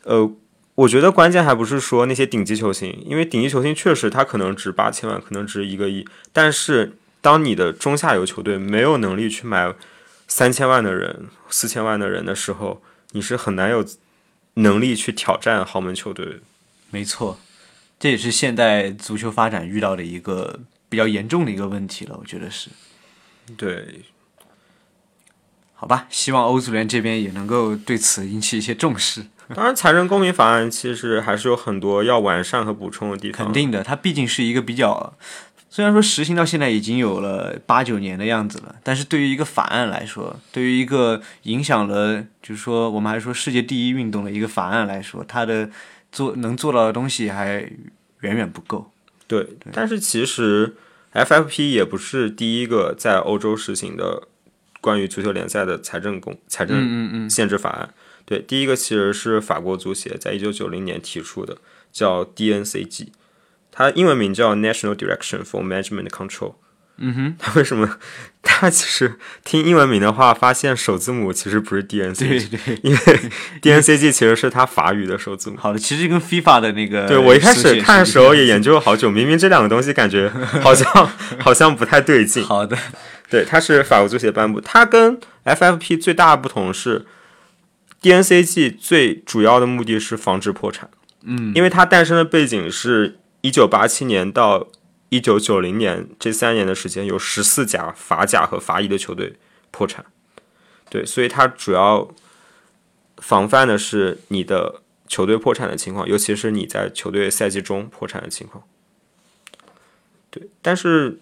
[0.05, 0.31] 呃，
[0.75, 6.07] 我觉得关键还不是说那些顶级球星，因为顶级球星确实他可能值八千万，可能值一个亿。
[6.33, 9.73] 但是当你的中下游球队没有能力去买
[10.27, 13.85] 三千万的人、四千万的人的时候，你是很难有
[14.63, 16.41] 能力去挑战豪门球队。
[16.91, 17.39] 没错，
[17.99, 22.69] 这也是现代足球发展遇到的一个比较严重的一个问题了，我觉得是。
[23.57, 24.03] 对，
[25.75, 29.27] 好吧，希望欧足联这边也能够对此引起一些重视。
[29.55, 33.45] 当然，财政公平法案其实还是有很多要完善和补充的地方。
[33.45, 35.13] 肯定的，它毕竟是一个比较，
[35.73, 45.71] 虽然说实行到现在已经有了八九年的样子了，但是对于一个法案来说，对于一个影响了，就是说我们还说世界第一运动的一个法案来说，它的
[46.11, 47.71] 做能做到的东西还
[48.21, 48.91] 远远不够。
[49.29, 50.75] 对，但是其实
[51.13, 54.25] FFP 也不是第一个在欧洲实行的
[54.81, 57.95] 关于足球联赛的财政公财政限制法案。
[58.25, 61.59] 对，第一个其实是法国足协在一九九零年提出的，
[61.93, 63.07] 叫 DNCG，
[63.73, 66.55] 它英文名叫 National Direction for Management Control。
[67.03, 67.99] 嗯哼，它为什么？
[68.43, 72.15] 它其实听英文名的话，发现首字母其实不是 DNCG，
[72.51, 72.99] 对对，因为
[73.63, 75.57] DNCG 其实是它法语的首字母。
[75.57, 80.29] 好的，其实跟 FIFA 的那个对我一开始看的时候也研究了好久，明明这两个东西感觉
[80.63, 82.45] 好像 好像不太对劲。
[82.45, 82.77] 好的，
[83.31, 87.07] 对，它是法国足协颁布，它跟 FFP 最大的不同是
[88.03, 90.91] ，DNCG 最主要的目的是防止破产。
[91.25, 94.69] 嗯，因为它诞生的背景是一九八七年到
[95.09, 99.35] 一九九零年这三年的时间，有十四家法甲和法乙的球队
[99.71, 100.07] 破产。
[100.89, 102.13] 对，所以它主要
[103.19, 108.65] 防范的是你的球队破产的情况，尤其是你在球队赛季中破产的情况。
[110.31, 111.21] 对，但是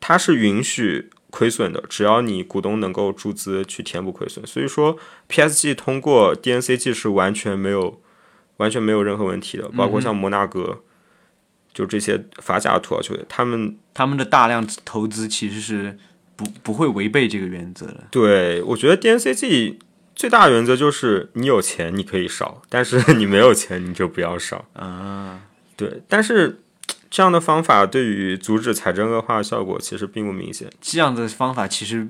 [0.00, 4.46] 它是允许亏损的，只要你股东能够注资去填补亏损。
[4.46, 4.98] 所以说
[5.28, 8.00] ，PSG 通过 DNCG 是完全没有
[8.58, 10.82] 完全没有任何问题的，包括像摩纳哥，
[11.74, 15.98] 就这些法甲的土豪球队，他们他们的大量投资其实是
[16.36, 18.04] 不不会违背这个原则的。
[18.12, 19.76] 对我觉得 DNCG
[20.14, 24.64] 最大的原则就是你有钱你可以少，但是 你没有钱你就不要少。
[24.74, 25.40] 啊，
[25.76, 26.62] 对，但是
[27.10, 30.70] 这样的方法对于阻止财政恶化的效果其实并不明显。
[30.80, 32.08] 这样的方法其实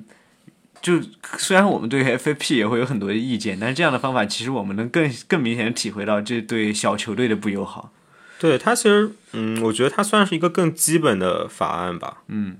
[0.82, 1.00] 就
[1.38, 7.90] 虽然我们对 FAP 也会有很多的意见，但是这样的方法其实我们能更更明显的体会到这对小球队的不友好。
[8.38, 12.22] 对它其实，嗯，我觉得它算是一个更基本的法案吧。
[12.28, 12.56] 嗯，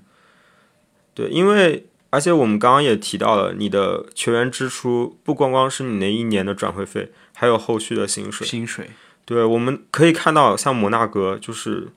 [1.14, 8.46] 对，因为而且我们刚刚也提到了，你的球员支出不光光是你那一年的转会费，还有后续的薪水。
[8.46, 8.90] 薪水
[9.24, 11.88] 对，我们可以看到，像摩纳哥，就是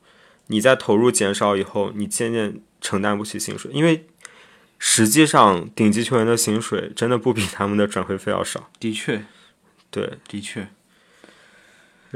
[0.47, 4.07] 你在投入减少以后，你渐渐承担不起薪水，因为
[4.79, 8.69] 实际上顶级球员的薪水真的不比他们的转会费要少。
[8.79, 9.25] 的确
[9.91, 10.67] 对，的确，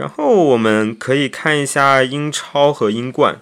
[0.02, 3.40] 然后我们可以看一下英超和英冠，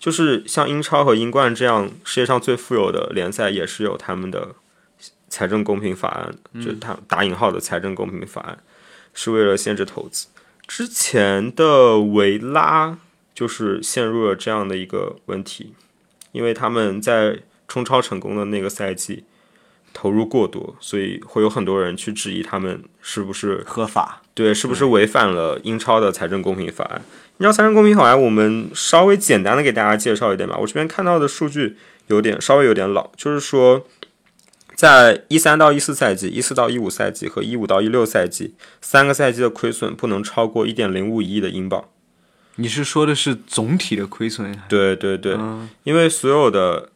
[0.00, 4.56] 就是像英超和英冠这样世界上最富有的联赛，也是有他们的
[5.28, 8.58] 财政公平法案，就是他打引号的财政公平法案，
[9.12, 10.26] 是为了限制投资。
[10.66, 12.98] 之前的维拉
[13.32, 15.74] 就是陷入了这样的一个问题，
[16.32, 19.22] 因为他们在冲超成功的那个赛季，
[19.94, 24.20] 投入过多，所以会有很多人去质疑他们是不是合法。
[24.34, 27.00] 对，是不是违反了英超的财政公平法案？
[27.38, 30.58] 英超财政公平法案，我们稍微简单的给大家介绍一点吧。
[30.60, 31.76] 我这边看到的数据
[32.08, 33.86] 有点稍微有点老，就是说，
[34.74, 41.84] 在一三到一四赛季、一四到一五赛季和一五到一六赛季三个赛季的亏损不能超过一点零五亿的英镑。
[42.56, 44.56] 你是说的是总体的亏损？
[44.68, 45.36] 对对对，
[45.84, 46.90] 因为所有的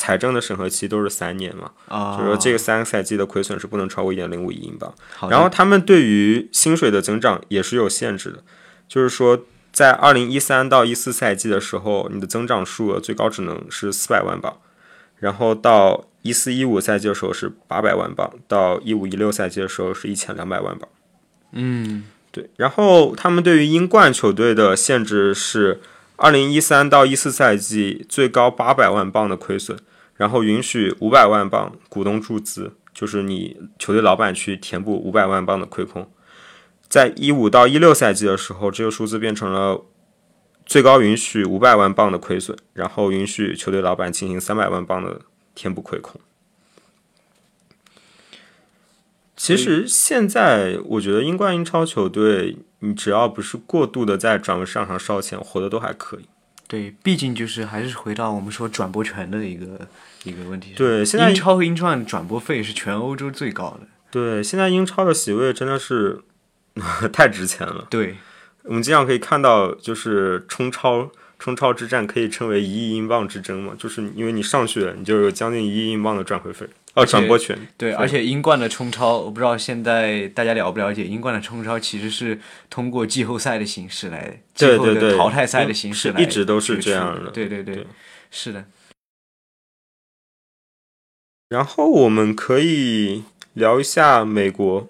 [0.00, 4.90] 财政的审核期都是三年嘛，啊，就是说这个三个赛季的亏损是不能超过一点零五亿英镑。
[5.28, 8.42] 然后他们对于薪水的增长也是有限制的，
[8.88, 14.56] 就是说在二零一三到一四赛季的时候，你的增长数额最高只能是四百万镑，
[15.18, 20.88] 然后到一四一五赛季的时候是八百万镑，到一五一六赛季的时候是一千两百万镑。
[21.52, 25.82] 嗯，对，然后他们对于英冠球队的限制是
[26.22, 29.78] 二零一三到一四赛季最高八百万镑的亏损，
[30.16, 36.12] 然后允许五百万镑股东注资，就是你球队老板去填补五百万镑的亏空。
[36.86, 39.86] 在一五到一六赛季的时候，这个数字变成了
[40.66, 45.22] 最高允许五百万镑的亏损，然后允许球队老板进行三百万镑的
[45.54, 46.20] 填补亏空。
[49.34, 56.26] 其实现在我觉得英冠、英超球队，你只要不是过度的在转会市场上烧钱，活的都还可以。
[56.66, 59.88] 对，毕竟就是还是回到我们说转播权的一个
[60.24, 60.72] 一个问题。
[60.76, 63.86] 对现在英超和英冠转播费是全欧洲最高的。
[64.10, 66.20] 对，现在英超的席位真的是
[67.12, 67.86] 太值钱了。
[67.90, 68.16] 对，
[68.62, 77.56] 我们经常可以看到，就是冲超冲超之战可以称为一亿英镑之争嘛，就是因为你上去了，你就有将近一亿英镑的转会费，哦，且转播权。
[77.76, 87.86] 对，而且英冠的冲超，我不知道现在大家了不了解，英冠的冲超其实是通过季后赛的形式来，对对对的淘汰赛的形式来一直都是这样的对对对，对
[88.30, 88.64] 是的。
[91.48, 93.24] 然后我们可以
[93.54, 94.88] 聊一下美国。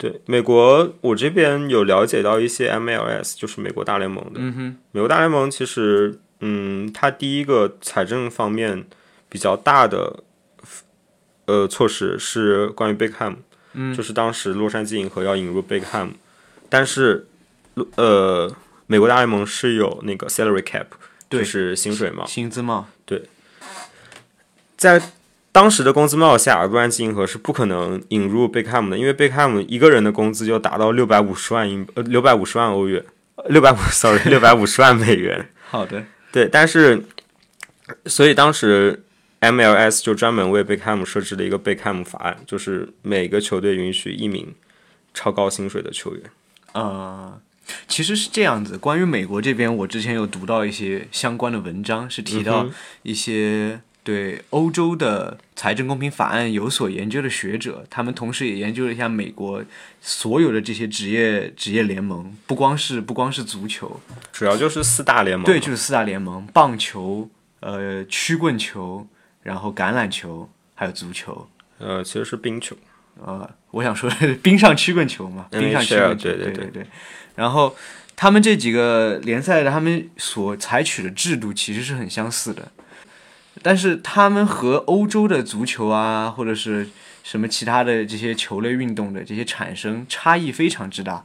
[0.00, 4.34] 对美国，我这边有了解到一些 MLS，就是美国大联盟的。
[4.36, 8.86] 嗯哼，美国大联盟其实，嗯，它第一个财政方面
[9.28, 10.22] 比较大的
[11.48, 13.38] 呃措施是关于贝克汉姆，
[13.72, 13.92] 嗯。
[13.92, 16.12] 就是当时洛杉矶银河要引入贝克汉姆，
[16.68, 17.26] 但是
[17.96, 18.54] 呃，
[18.86, 20.86] 美国大联盟是有那个 salary cap，
[21.28, 22.86] 对就是薪水帽，薪资帽，
[24.76, 25.02] 在
[25.50, 33.04] 当时的工资帽下，洛杉矶银河是不可能引入贝克汉姆的，因为贝克汉姆一个人的工资就达到六百五十万英呃六百五十万欧元，
[33.48, 35.50] 六百五 sorry 六百五十万美元。
[35.70, 37.02] 好的，对，但是
[38.06, 39.02] 所以当时
[39.40, 44.54] MLS 就专门为贝克汉姆设置了一个贝克汉姆法案，就是每个球队允许一名
[45.14, 46.22] 超高薪水的球员。
[46.72, 47.40] 呃，
[47.86, 48.76] 其实是这样子。
[48.76, 52.68] 关于美国这边，我之前有读到一些相关的文章，是提到
[53.02, 59.62] 一些对欧洲的财政公平法案有所研究的学者，他们同时也研究了一下美国
[60.00, 64.00] 所有的这些职业职业联盟，不光是不光是足球，
[64.32, 67.28] 主要就是四大联盟，对，就是四大联盟：棒球、
[67.60, 69.06] 呃曲棍球，
[69.48, 71.48] 然后橄榄球，还有足球。
[71.78, 72.76] 呃，其实是冰球。
[73.24, 74.10] 呃，我想说
[74.44, 76.86] 冰上曲棍球嘛，冰上曲棍球，对对对对对。
[77.34, 77.74] 然后
[78.14, 82.70] 他们这几个联赛的，他们所采取的制度其实是很相似的，
[83.62, 86.86] 但是他们和欧洲的足球啊，或者是
[87.24, 91.24] 什么其他的这些球类运动的这些产生差异非常之大。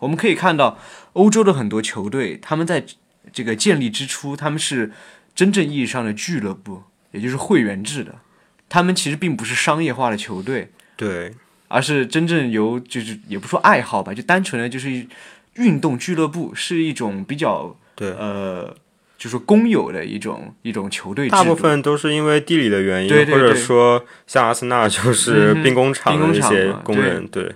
[0.00, 0.76] 我们可以看到，
[1.14, 2.84] 欧洲的很多球队，他们在
[3.32, 4.92] 这个建立之初，他们是
[5.34, 8.12] 真正意义上的俱乐部，也就是会员制的。
[8.68, 11.32] 他们其实并不是商业化的球队，对，
[11.68, 15.06] 而是真正由就是也不说爱好吧，就单纯的就是
[15.56, 18.74] 运动俱乐部是一种比较对呃，
[19.18, 21.28] 就是公有的一种一种球队。
[21.28, 27.54] 大部分都是因为地理的原因，或者说像阿森纳就是兵工厂的那些工人，对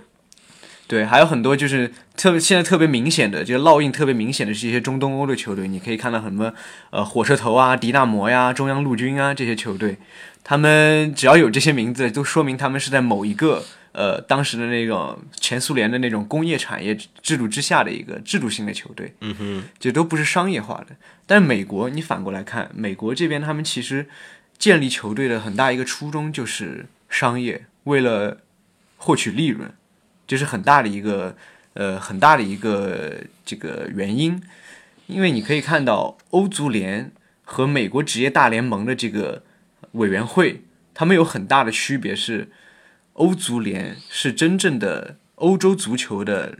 [0.87, 6.53] 对，还有很多就是特别现在特别明显的，就是烙印特别明显的是一些中东欧的球队，你可以看到什么
[6.91, 9.97] 呃火车头啊、迪纳摩呀、中央陆军啊这些球队，
[10.45, 19.13] 他们只要有这些名字，都说明他们是在某一个呃当时的那种前苏联的那种工业产业制度之下的一个制度性的球队。
[19.19, 20.95] 嗯哼，这都不是商业化的。
[21.25, 24.07] 但美国，你反过来看，美国这边他们其实
[24.57, 28.37] 建立球队的很大一个初衷就是商业，为了
[28.95, 29.69] 获取利润，
[30.27, 31.35] 这是很大的一个
[31.73, 34.39] 呃很大的一个这个原因。
[35.07, 37.13] 因为你可以看到欧足联
[37.45, 39.41] 和美国职业大联盟的这个
[39.93, 40.63] 委员会，
[40.93, 42.51] 他们有很大的区别是，
[43.13, 46.57] 欧足联是真正的欧洲足球的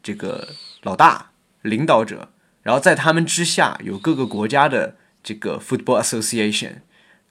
[0.00, 0.50] 这个
[0.84, 1.30] 老大
[1.62, 2.30] 领导者，
[2.62, 4.94] 然后在他们之下有各个国家的
[5.24, 6.74] 这个 Football Association，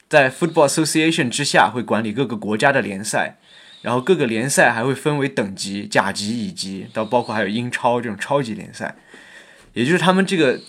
[0.10, 3.38] 在 Football Association 之下会管理各个国家的联赛，
[3.82, 8.96] 然后各个联赛还会分为等级，甲级、乙级，到包括还有英超这种超级联赛，
[9.74, 10.60] 也就是他们这个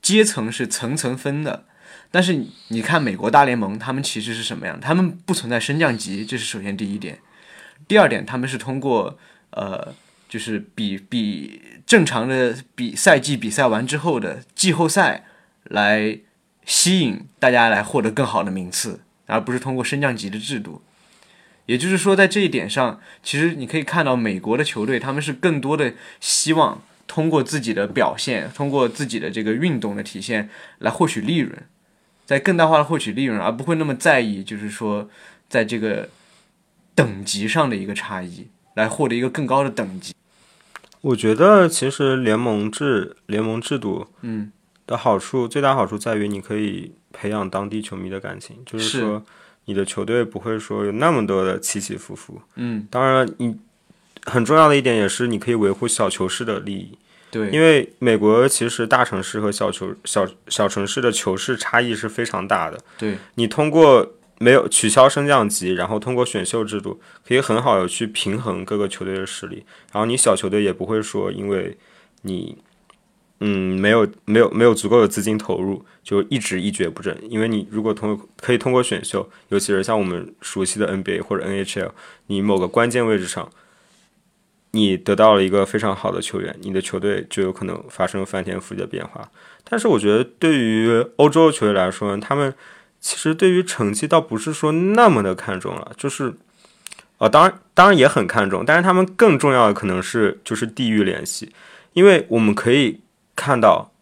[0.00, 1.64] 阶层是层层分的。
[2.10, 4.78] 但是你看美国大联盟，他们其实是什么样？
[4.80, 7.18] 他们不存在升降级，这是首先第一点。
[7.88, 9.18] 第二点，他们是通过
[9.50, 9.92] 呃，
[10.28, 15.24] 就是比比正常的比赛季比赛完之后的季后赛
[15.64, 16.18] 来
[16.64, 20.80] 吸引大家来获得更好的名次，而不是通过升降级的制度。
[21.66, 31.62] 也就是说，在这一点上，其实你可以看到美国的球队，他们是更多的希望通过自己的表现，通过自己的这个运动的体现来获取利润。
[32.26, 35.08] 在更大化的获取利润，而不会那么在意，就是说，
[35.48, 36.08] 在这个
[36.94, 40.14] 等级上的一个差异，来获得一个更高的等级。
[41.02, 44.50] 我觉得其实联盟制、联盟制度，嗯，
[44.86, 49.22] 的好处最大好处在于你可以培养当地球迷的感情，就是说
[49.66, 52.40] 你的球队不会说有那么多的起起伏伏。
[52.56, 53.56] 嗯，当然，你
[54.24, 56.98] 很重要的一点也是你可以维护小球市的利益。
[57.30, 62.78] 对，因为美国其实大城市和小球小小城市的球市差异是非常大的。
[62.96, 69.64] 对你通过没有取消升降级，然后通过选秀制度，可以很好的去平衡各个球队的实力。
[69.92, 71.76] 然后你小球队也不会说因为
[72.22, 72.56] 你
[73.40, 77.16] 嗯没有没有没有足够的资金投入，就一直一蹶不振。
[77.28, 81.90] 因为你如果通可以通过选秀，尤其是像我们熟悉的 NBA 或者 NHL，
[82.26, 83.48] 你某个关键位置上。
[84.76, 89.30] 你得到了一个非常好的球员，你的球队就有可能发生翻天覆地的变化。
[89.62, 92.52] 但是我觉得，对于欧洲球队来说，他们
[92.98, 96.34] 其实对于成绩倒不是说那么的看重了，就是
[97.18, 101.52] 啊，当然当然也很看重，但是他们更重要的可能是就是地域联系，
[101.92, 102.98] 因为我们可以
[103.36, 103.92] 看到，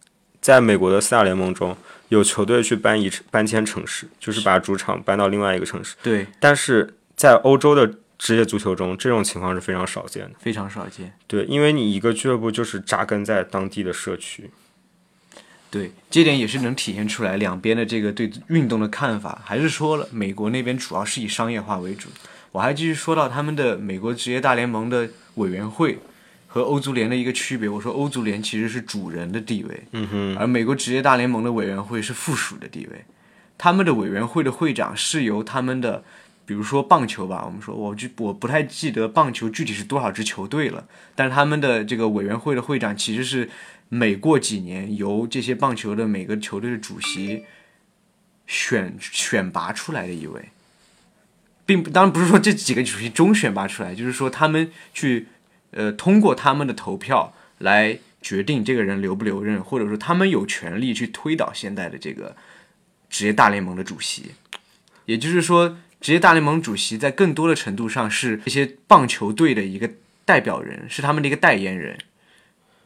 [0.40, 1.76] 在美国的四大联盟中
[2.08, 5.96] 有球队去搬移搬迁城市，就是把主场搬到另外一个城市。
[6.02, 7.98] 对，但是在欧洲的。
[8.18, 11.12] 职业足球中，这种情况是非常少见的，非常少见。
[11.26, 14.48] 对，因为你一个俱乐部就是扎根在当地的社区。
[15.68, 19.42] 对，这点也是能体现出来两边的这个对运动的看法。
[19.44, 22.10] 还是说了，美国那边主要是以商业化为主。
[22.52, 25.98] 我还继续说到他们的美国职业大联盟的委员会
[26.52, 27.66] 和欧足联的一个区别。
[27.66, 33.04] 我说欧足联其实是主人的地位，嗯哼，而美国职业大联盟的委员会是附属的地位。
[33.56, 36.04] 他们的委员会的会长是由他们的。
[36.44, 40.84] 比如说棒球吧，我们说，我就我不太记得棒球具体是多少支球队了，
[41.14, 43.48] 但是他们的这个委员会的会长其实是
[43.88, 47.44] 每过几年由这些棒球的每个球队的主席
[48.48, 50.48] 选选拔出来的一位，
[51.64, 55.28] 并当然不是说这几个主席中选拔出来，就是说他们去
[55.72, 62.34] 呃通过他们的投票来决定这个人留不留任，或者说他们有权利去推倒现在的这个
[63.10, 64.30] 职业大联盟的主席，
[65.04, 65.76] 也就是说。
[66.02, 69.88] 职业大联盟主席在更多的程度上是这些棒球队的一个
[70.24, 71.96] 代表人，是他们的一个代言人，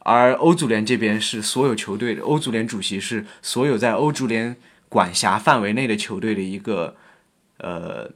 [0.01, 4.55] 而欧足联这边是所有球队的欧足联主席是所有在欧足联
[4.87, 6.95] 管辖范围内的球队的一个
[7.57, 8.11] 呃，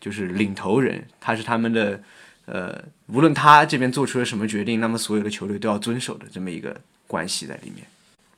[0.00, 2.00] 就是领头人，他是他们的
[2.46, 7.86] 呃，无论他这边做出了什么决定，那么所有的球队都要遵守的这么一个关系在里面。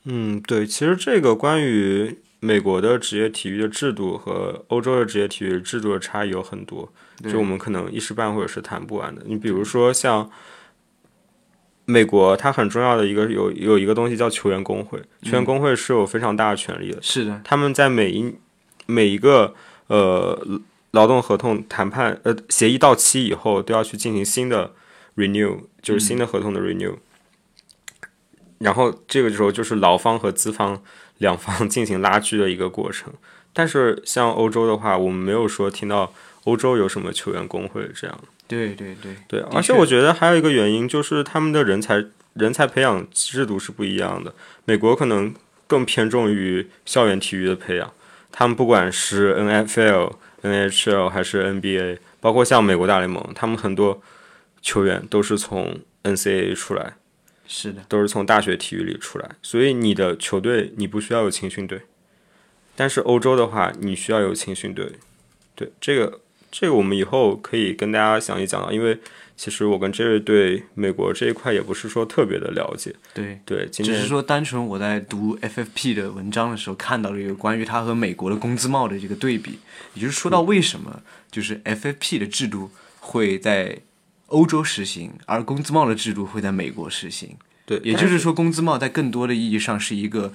[0.04, 2.18] 嗯，对，其实这个关于。
[2.38, 6.92] 美国的职业体育的制度和欧洲的职业体育制度的差异有很多，
[7.24, 9.22] 就我们可能一时半会儿是谈不完的。
[9.24, 10.30] 你比如说像
[11.86, 17.00] 美国，它很重要的一个有有一个东西叫球员工会，球员工会是有非常大的权利的。
[17.00, 18.32] 是的，他们在每一
[18.84, 19.54] 每一个
[19.86, 20.38] 呃
[20.96, 24.72] 劳动合同谈判呃协议到期以后，都要去进行新的
[25.14, 26.96] renew，就是新的合同的 renew。
[28.58, 30.82] 然后这个时候就是劳方和资方。
[31.18, 33.10] 两方进行拉锯的一个过程，
[33.54, 36.12] 但是像欧洲的话，我们没有说听到
[36.44, 38.20] 欧洲有什么球员工会这样。
[38.46, 44.34] 对对对对，而且我觉得还有一个原因就是他们的人才人才培养制度是不一样的。
[44.66, 45.34] 美国可能
[45.66, 47.90] 更偏重于校园体育的培养，
[48.30, 50.12] 他们不管是 NFL、
[50.50, 54.02] NHL 还是 NBA，包括像美国大联盟，他们很多
[54.62, 56.94] 球员都是从 NCAA 出来。
[57.48, 61.82] 是的，都是从大学体育里出来，所以你的球队你不需要有青训队，
[62.74, 64.90] 但是欧洲的话，你需要有青训队。
[65.54, 66.20] 对，这个
[66.50, 68.98] 这个我们以后可以跟大家详细讲到，因为
[69.36, 72.94] 其实我跟 Jerry 对美国这一块也不是说特别的了解。
[73.14, 79.58] 对对，只是说单纯我在读 FFP 的文章的时候看到了一个关于它和美国的工资帽的这个对比，
[79.94, 82.70] 也就是说到为什么就是 FFP 的制度
[83.00, 83.80] 会在。
[84.28, 87.36] 欧洲实行，而工资帽的制度会在美国实行。
[87.64, 90.34] 对，也就是说，工资帽在更多的意义上是一个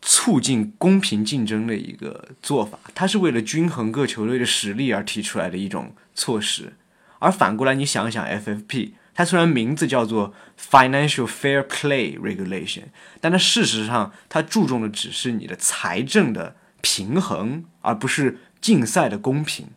[0.00, 6.72] 促进公平竞争的一个做法，它是为了均衡各球队的实力而提出来的一种措施。
[7.20, 12.84] 而反过来，你想想，FFP 它虽然名字叫做 Financial Fair Play Regulation，
[13.20, 19.68] 但它事实上它注重的只是你的财政的平衡，而不是竞赛的公平。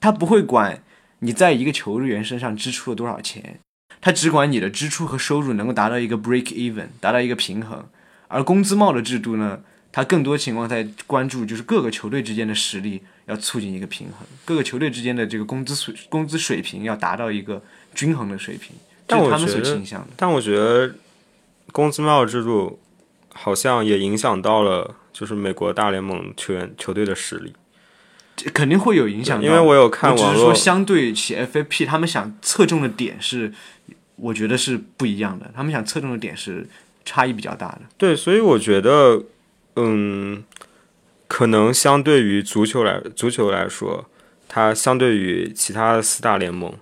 [0.00, 0.82] 它不会管
[1.20, 3.60] 你在一个球员身上支出了多少钱，
[4.00, 7.86] 它只管你的支出和收入能够达到一个 break even，达到一个平衡。
[8.28, 9.60] 而工资帽的制度呢，
[9.90, 17.62] 它更多情况在关注就是各个球队之间的实力要促进一个平衡，各个球队之间的这个工资水工资水平要达到一个
[17.94, 18.74] 均衡的水平，
[19.06, 20.08] 这但我是他们所觉得倾向的。
[20.16, 20.94] 但我觉得
[21.72, 22.80] 工资帽制度
[23.32, 27.54] 好像也影响到了就是美国大联盟球员球队的实力。
[28.36, 33.52] 这肯定会有影响，因为我有看只网络是说相对起 FFP，他们想侧重的点是，
[34.16, 35.50] 我觉得是不一样的。
[35.54, 36.66] 他们想侧重的点是
[37.04, 37.82] 差异比较大的。
[37.98, 39.22] 对，所以我觉得，
[39.76, 40.42] 嗯，
[41.30, 44.10] 可能相对于足球来足球来说，
[44.48, 46.74] 它相对于其他四大联盟，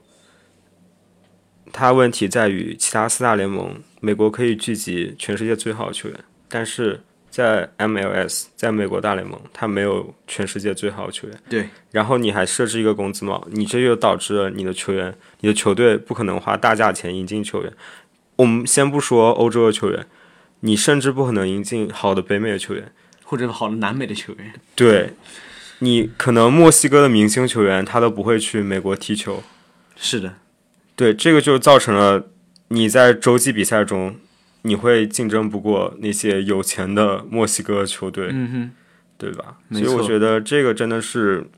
[1.70, 6.18] 它问题在于其他四大联盟，美国可以聚集全世界最好的球员，
[6.48, 11.38] 但是在 MLS，在美国大联盟，它没有全世界最好的球员。
[11.50, 17.70] 对，然后你还设置一个工资帽，你这就导致了你的球员、你的球队不可能花大价钱引进球员。
[18.36, 20.06] 我们先不说欧洲的球员，
[20.60, 22.90] 你甚至不可能引进好的北美的球员。
[23.28, 25.12] 或者好的南美的球员，对，
[25.80, 29.42] 你可能墨西哥的明星球员他都不会去美国踢球。
[29.96, 30.36] 是的，
[30.96, 32.28] 对，这个就造成了
[32.68, 34.16] 你在洲际比赛中，
[34.62, 38.70] 你会竞争不过那些有钱的墨西哥球队，嗯哼，
[39.18, 39.56] 对吧？
[39.72, 41.50] 所以我觉得这个真的是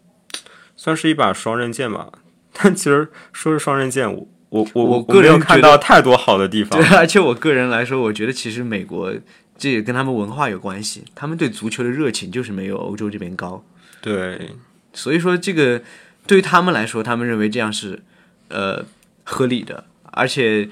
[0.75, 2.11] 算是一把双刃剑吧。
[2.53, 9.15] 但其实说是双刃剑，我我我我我没有看个人看到太多好的地方对。，而且我个人来说，我觉得其实美国
[9.61, 13.63] 这也跟他们文化有关系，他们对足球的热情就是没有欧洲这边高。
[14.01, 14.53] 对，
[14.95, 15.83] 所以说这个
[16.27, 18.03] 对于他们来说，他们认为这样是
[18.49, 18.87] 呃
[19.23, 20.67] 合理的，而且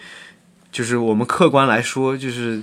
[0.72, 2.62] 就是我们客观来说，就是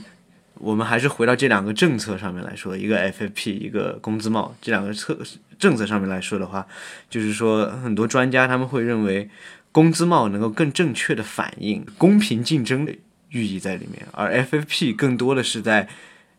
[0.55, 5.15] 我们还是回到这两个政策上面来说，一个 FFP，一个工资帽，这两个策
[5.59, 6.65] 政策上面来说的话，
[7.07, 9.30] 就是说很多专家他们会认为
[9.71, 12.95] 工资帽能够更正确的反映公平竞争的
[13.30, 15.88] 寓意在里面，而 FFP 更多的是在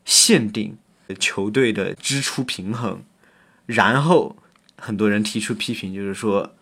[0.07, 0.79] 限定
[1.19, 3.03] 球队的支出平衡。
[3.67, 4.37] 然后
[4.79, 6.55] 很多人提出批评，就是说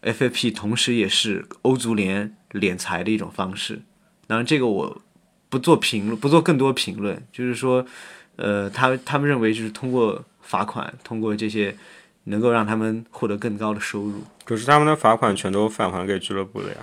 [0.00, 3.82] ，FFP 同时也是欧足联敛财的一种方式。
[4.26, 5.02] 当然，这个我
[5.50, 7.22] 不做评论，不做更多评论。
[7.30, 7.84] 就是说，
[8.36, 11.76] 呃，他他们认为就是通过罚款，通过这些，
[12.24, 16.76] 能够让他们获得更高的收入，可是他们的罚款全都返还给俱乐部了呀。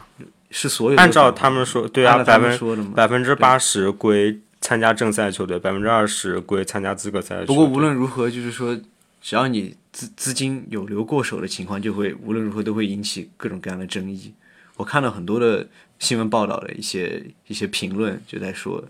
[0.50, 2.92] 是所有按照他们说，对啊，百分说的嘛。
[2.94, 7.44] 百分之八十归参加正赛球队，百分之二十归参加资格赛。
[7.46, 8.80] 不过无论如何，就是说，
[9.22, 14.34] 只要你资资金有流过手的情况，就会无论如何都会引起各种各样的争议。
[14.78, 15.68] 我看到很多的
[16.00, 18.84] 新闻报道的一些一些评论，就在说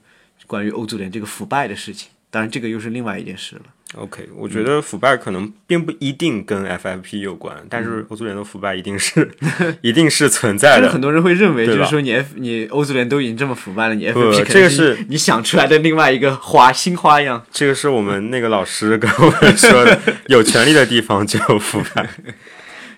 [0.46, 2.10] 关于欧足联这个腐败的事情。
[2.30, 3.64] 当然，这个又是另外一件事了。
[3.96, 9.30] OK，我觉得腐败可能并不一定跟 FFP 有关，但是欧足联的腐败一定是
[9.82, 10.90] 一定是存在的。
[10.90, 17.46] 很多人会认为，就是说你 F 你欧足联都已经这么腐败了，你 FFP 这个是你想出来的另外一个花新花样。
[17.52, 22.10] 这个是我们那个老师跟我们说的， 有权利的地方就有腐败。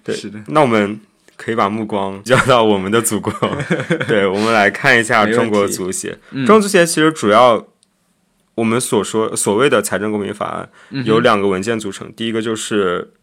[0.03, 0.99] 对，是的，那我们
[1.35, 3.33] 可以把目光交到我们的祖国，
[4.07, 6.15] 对，我们来看一下中国足协。
[6.45, 7.65] 中国足协其实主要
[8.55, 10.69] 我们所说所谓的财政公平法案
[11.05, 13.13] 有两个文件组成，第一个就是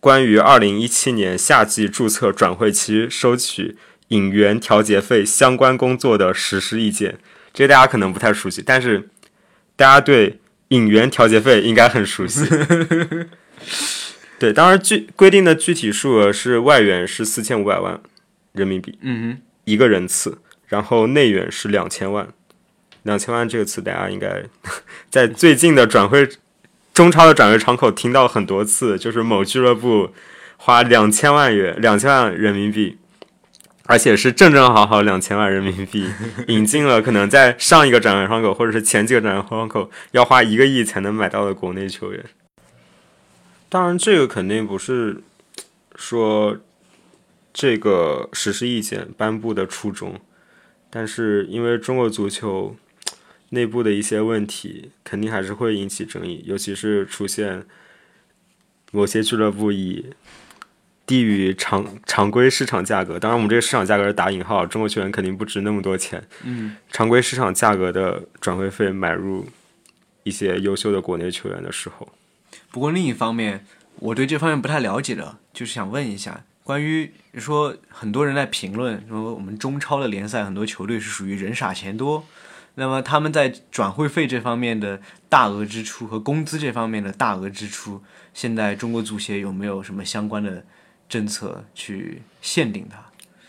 [0.00, 3.76] 关于二零一七年夏季注册转会期收取
[4.08, 7.18] 引援调节费相关工作的实施意见，
[7.52, 9.08] 这个大家可能不太熟悉，但是
[9.74, 12.46] 大家对引援调节费应该很熟悉。
[14.38, 18.00] 对，当然具规定的具体数额是外援是四千五百万
[18.52, 22.28] 人民币嗯哼一个人次，然后内援是两千万。
[23.04, 24.44] 两千万这个词，大家应该
[25.10, 26.28] 在最近的转会
[26.92, 30.10] 中超的转会窗口听到很多次，就是某俱乐部
[30.56, 32.98] 花两千万元、两千万人民币，
[33.84, 36.10] 而且是正正好好两千万人民币，
[36.48, 42.24] 引进了可能在上一个转会窗口或者是前几个转会窗口要花一个亿才能买到的国内球员。
[43.68, 45.22] 当然，这个肯定不是
[45.94, 46.56] 说
[47.52, 50.18] 这个实施意见颁布的初衷，
[50.90, 52.74] 但是因为中国足球
[53.50, 57.64] 内部的一些问题，肯定还是会引起争议，尤其是出现
[58.92, 60.06] 某些俱乐部以
[61.06, 69.46] 低于常常规市场价格，当然我们这个市场价格是打引号，中国球员肯定不值那么多钱，嗯，常规市场价格的转会费买入
[70.24, 72.06] 一些优秀的国内球员的时候。
[72.70, 73.64] 不过另一方面，
[73.96, 82.26] 我对这方面不太了解的，就是想问一下，关于说很多人在评论说我们中超的联赛很多球队是属于人傻钱多，
[82.78, 88.00] 那么他们在转会费这方面的大额支出和工资这方面的大额支出，
[88.32, 90.64] 现在中国足协有没有什么相关的
[91.08, 92.98] 政策去限定它？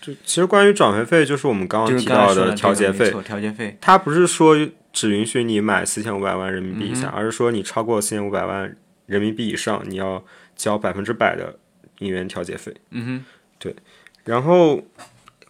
[0.01, 4.55] 就其实关于转会费，就是我们刚刚提到的调节费调节费，它不是说
[4.91, 8.75] 只允许你买四千五百万人民币以嗯下，而是说你超过四千五百万
[9.05, 10.23] 人民币以上，你要
[10.55, 11.59] 交百分之百的
[11.99, 12.73] 引援调节费。
[12.89, 13.25] 嗯哼，
[13.59, 13.75] 对。
[14.23, 14.82] 然后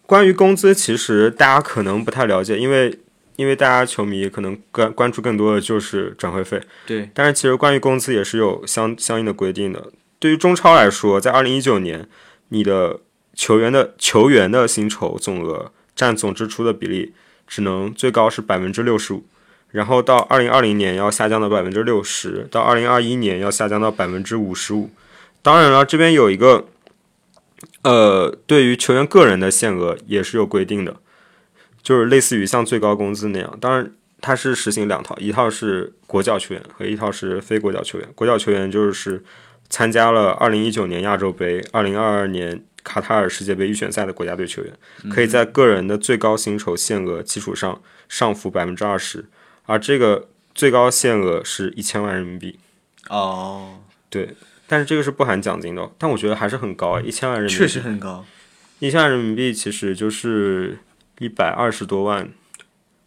[0.04, 2.98] 关于工资，其实大家可能不太了解，因为
[3.40, 9.90] 因为大家球迷可能关关注更多的就是转会费，对，但是其实关于工资也是有相相应的规定的。
[10.18, 12.06] 对于中超来说，在二零一九年，
[12.50, 13.00] 你的
[13.34, 17.14] 球员的球员的薪酬总额占总支出的比例
[17.46, 19.24] 只能最高是百分之六十五，
[19.70, 24.90] 然后到二零二零年要下降到百分之六十，到二零二一年要下降到百分之五十五。
[25.40, 26.66] 当然了，这边有一个，
[27.84, 30.96] 呃，对于球员个人的限额也是有规定的，
[31.82, 33.58] 就是类似于像最高工资那样。
[33.60, 38.08] 当然，它是实行两套，一套是国脚球员和一套是非国脚球员。
[38.14, 39.22] 国脚球员就是
[39.68, 44.72] 参加了二零一九年亚洲杯、二零二二年卡塔尔世界杯预选赛的国家队球员，
[45.10, 49.26] 可以在个人的最高薪酬限额基础上上浮百分之二十，
[49.66, 52.58] 而这个最高限额是一千万人民币。
[53.08, 54.34] 哦，对，
[54.66, 57.58] 但是这个是不含奖金的哦，但我觉得还是很高啊，一千万人民币。
[57.58, 58.24] 确实很高，
[58.78, 60.78] 一千万人民币其实就是
[61.20, 62.28] 一百二十多万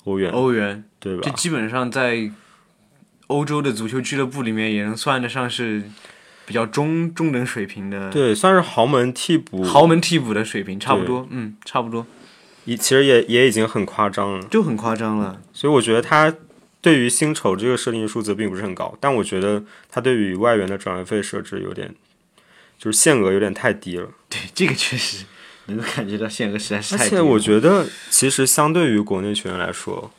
[0.06, 1.32] 欧元，欧元，对吧这？
[1.32, 2.32] 基本上在
[3.28, 5.84] 欧洲的足球俱乐部里面也能算得上是
[6.46, 12.06] 比较中中等水平的，对，算是豪门替补，豪门替补的水平，差不多，嗯，差不多，
[12.66, 14.46] 也其实也也已经很夸张了。
[14.48, 15.42] 就很夸张了。
[15.52, 16.36] 所以我觉得他
[16.82, 21.96] 对于薪酬这个设定的数字并不是很高，但我觉得他对于外援的转会费设置有点，
[22.78, 24.10] 就是限额有点太低了。
[24.30, 25.26] 对，这个确实
[25.66, 27.24] 能够感觉到限额实在是而且太低了。
[27.26, 30.12] 我觉得，其实相对于国内球员来说，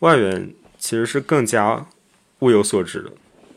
[0.00, 1.86] 外援其实是更加
[2.40, 3.10] 物有所值的。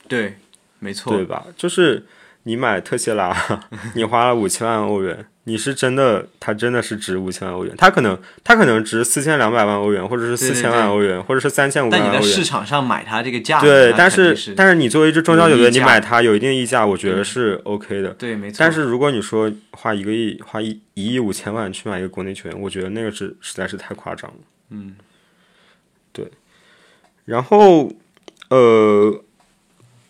[0.07, 0.38] 对，
[0.79, 1.45] 没错，对吧？
[1.57, 2.05] 就是
[2.47, 3.35] 你买特谢拉，
[3.95, 12.45] 你花了五千万欧元，你是真的，它真的是值五千万欧元，它可能它可能值四千两百万欧元，或者是四千万欧元，或者是三千五百但你在市万欧元。
[12.45, 18.09] 场上买它这个价，对，但是但是你作为一支中超球队，你买它有一定溢价，我觉得是 OK 的。
[18.11, 18.57] 对，没错。
[18.59, 24.37] 但是如果你说花一个亿，花一一亿五千万去买一个国内球员，我觉得那个是实在是太夸张了。
[24.69, 24.95] 嗯，
[26.11, 26.29] 对。
[27.25, 27.91] 然后，
[28.49, 29.19] 呃，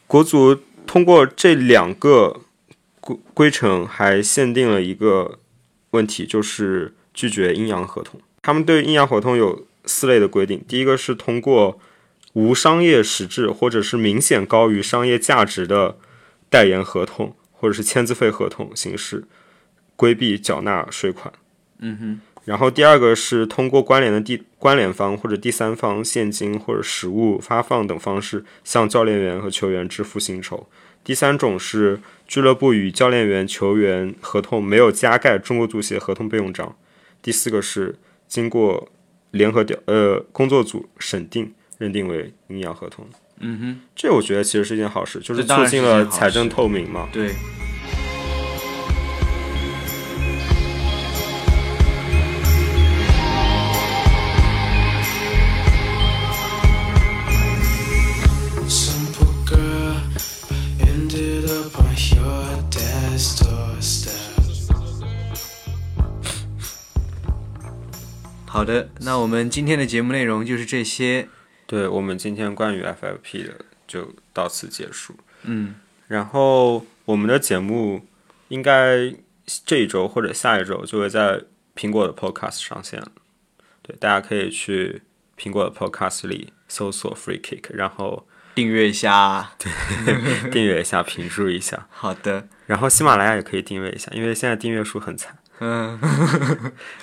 [0.05, 2.41] 国足通过这两个
[2.99, 5.39] 规规程，还限定了一个
[5.91, 8.19] 问题，就是拒绝阴阳合同。
[8.41, 11.79] 他们对阴阳合同有四类的规定，第一个是通过
[12.33, 15.97] 无商业实质或者是明显高于商业价值的
[16.49, 19.25] 代言合同或者是签字费合同形式
[19.95, 21.33] 规避缴纳税款。
[21.79, 30.67] 嗯哼，然后第二个是通过关联的第关联方或者第三方现金或者实物发放等方式向教练员和球员支付薪酬。
[31.03, 36.75] 第三种是俱乐部与教练员、球员合同没有加盖中国足协合同备用章。
[37.21, 37.95] 第四个是
[38.27, 38.89] 经过
[39.31, 43.07] 联合调呃工作组审定认定为阴阳合同。
[43.39, 47.09] 嗯哼，这我觉得其实是一件好事，就是促进了财政透明嘛。
[47.11, 47.31] 对，
[68.55, 71.27] 好的，那我们今天的节目内容就是这些。
[71.67, 75.13] 对我们今天关于 FFP 的就到此结束。
[75.43, 75.75] 嗯，
[76.07, 78.07] 然后我们的节目
[78.47, 79.13] 应该
[79.65, 81.41] 这一周或者下一周就会在
[81.75, 83.11] 苹果的 Podcast 上线了。
[83.81, 85.01] 对，大家可以去
[85.37, 89.51] 苹果的 Podcast 里搜索 Free Kick，然后订阅一下。
[89.57, 89.69] 对
[90.49, 91.87] 订阅一下、评述一下。
[91.89, 95.99] 好的，然后喜马拉雅也可以订阅一下，因为现在订阅数很惨，嗯，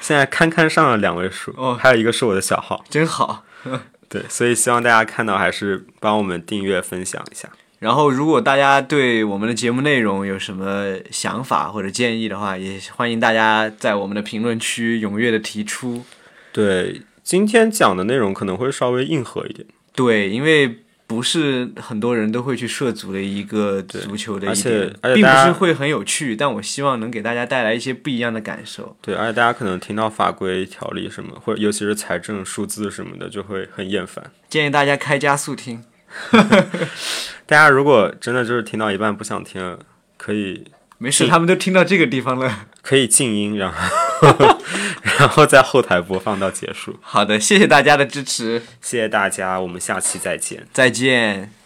[0.00, 2.84] 现在堪堪上了两位数，哦还有一个是我的小号。
[2.88, 3.44] 真好。
[4.08, 7.48] 对，所以希望大家看到还是帮我们订阅、分享一下。
[7.78, 16.04] 然后，如果大家对我们的节目内容有什么想法或者建议的话，也欢迎大家在我们的评论区踊跃的提出。
[16.52, 19.66] 对，今天讲的内容可能会稍微硬核一点。
[19.94, 28.96] 对，因为不是很多人都会去涉足的一个足球的一点，并不是会很有趣，但我希望能给大家带来一些不一样的感受。
[29.02, 34.24] 对，而且大家可能听到法规条例什么，或尤其是财政数字什么的，就会很厌烦。
[34.48, 35.84] 建议大家开加速听。
[37.44, 39.78] 大家如果真的就是听到一半不想听，
[40.16, 40.64] 可以
[40.96, 43.76] 没事，他们都听到这个地方了，可以静音然后。
[45.18, 46.96] 然后在后台播放到结束。
[47.00, 49.60] 好的，谢谢大家的支持，谢谢大家。
[49.60, 51.61] 我们下期再见，再见。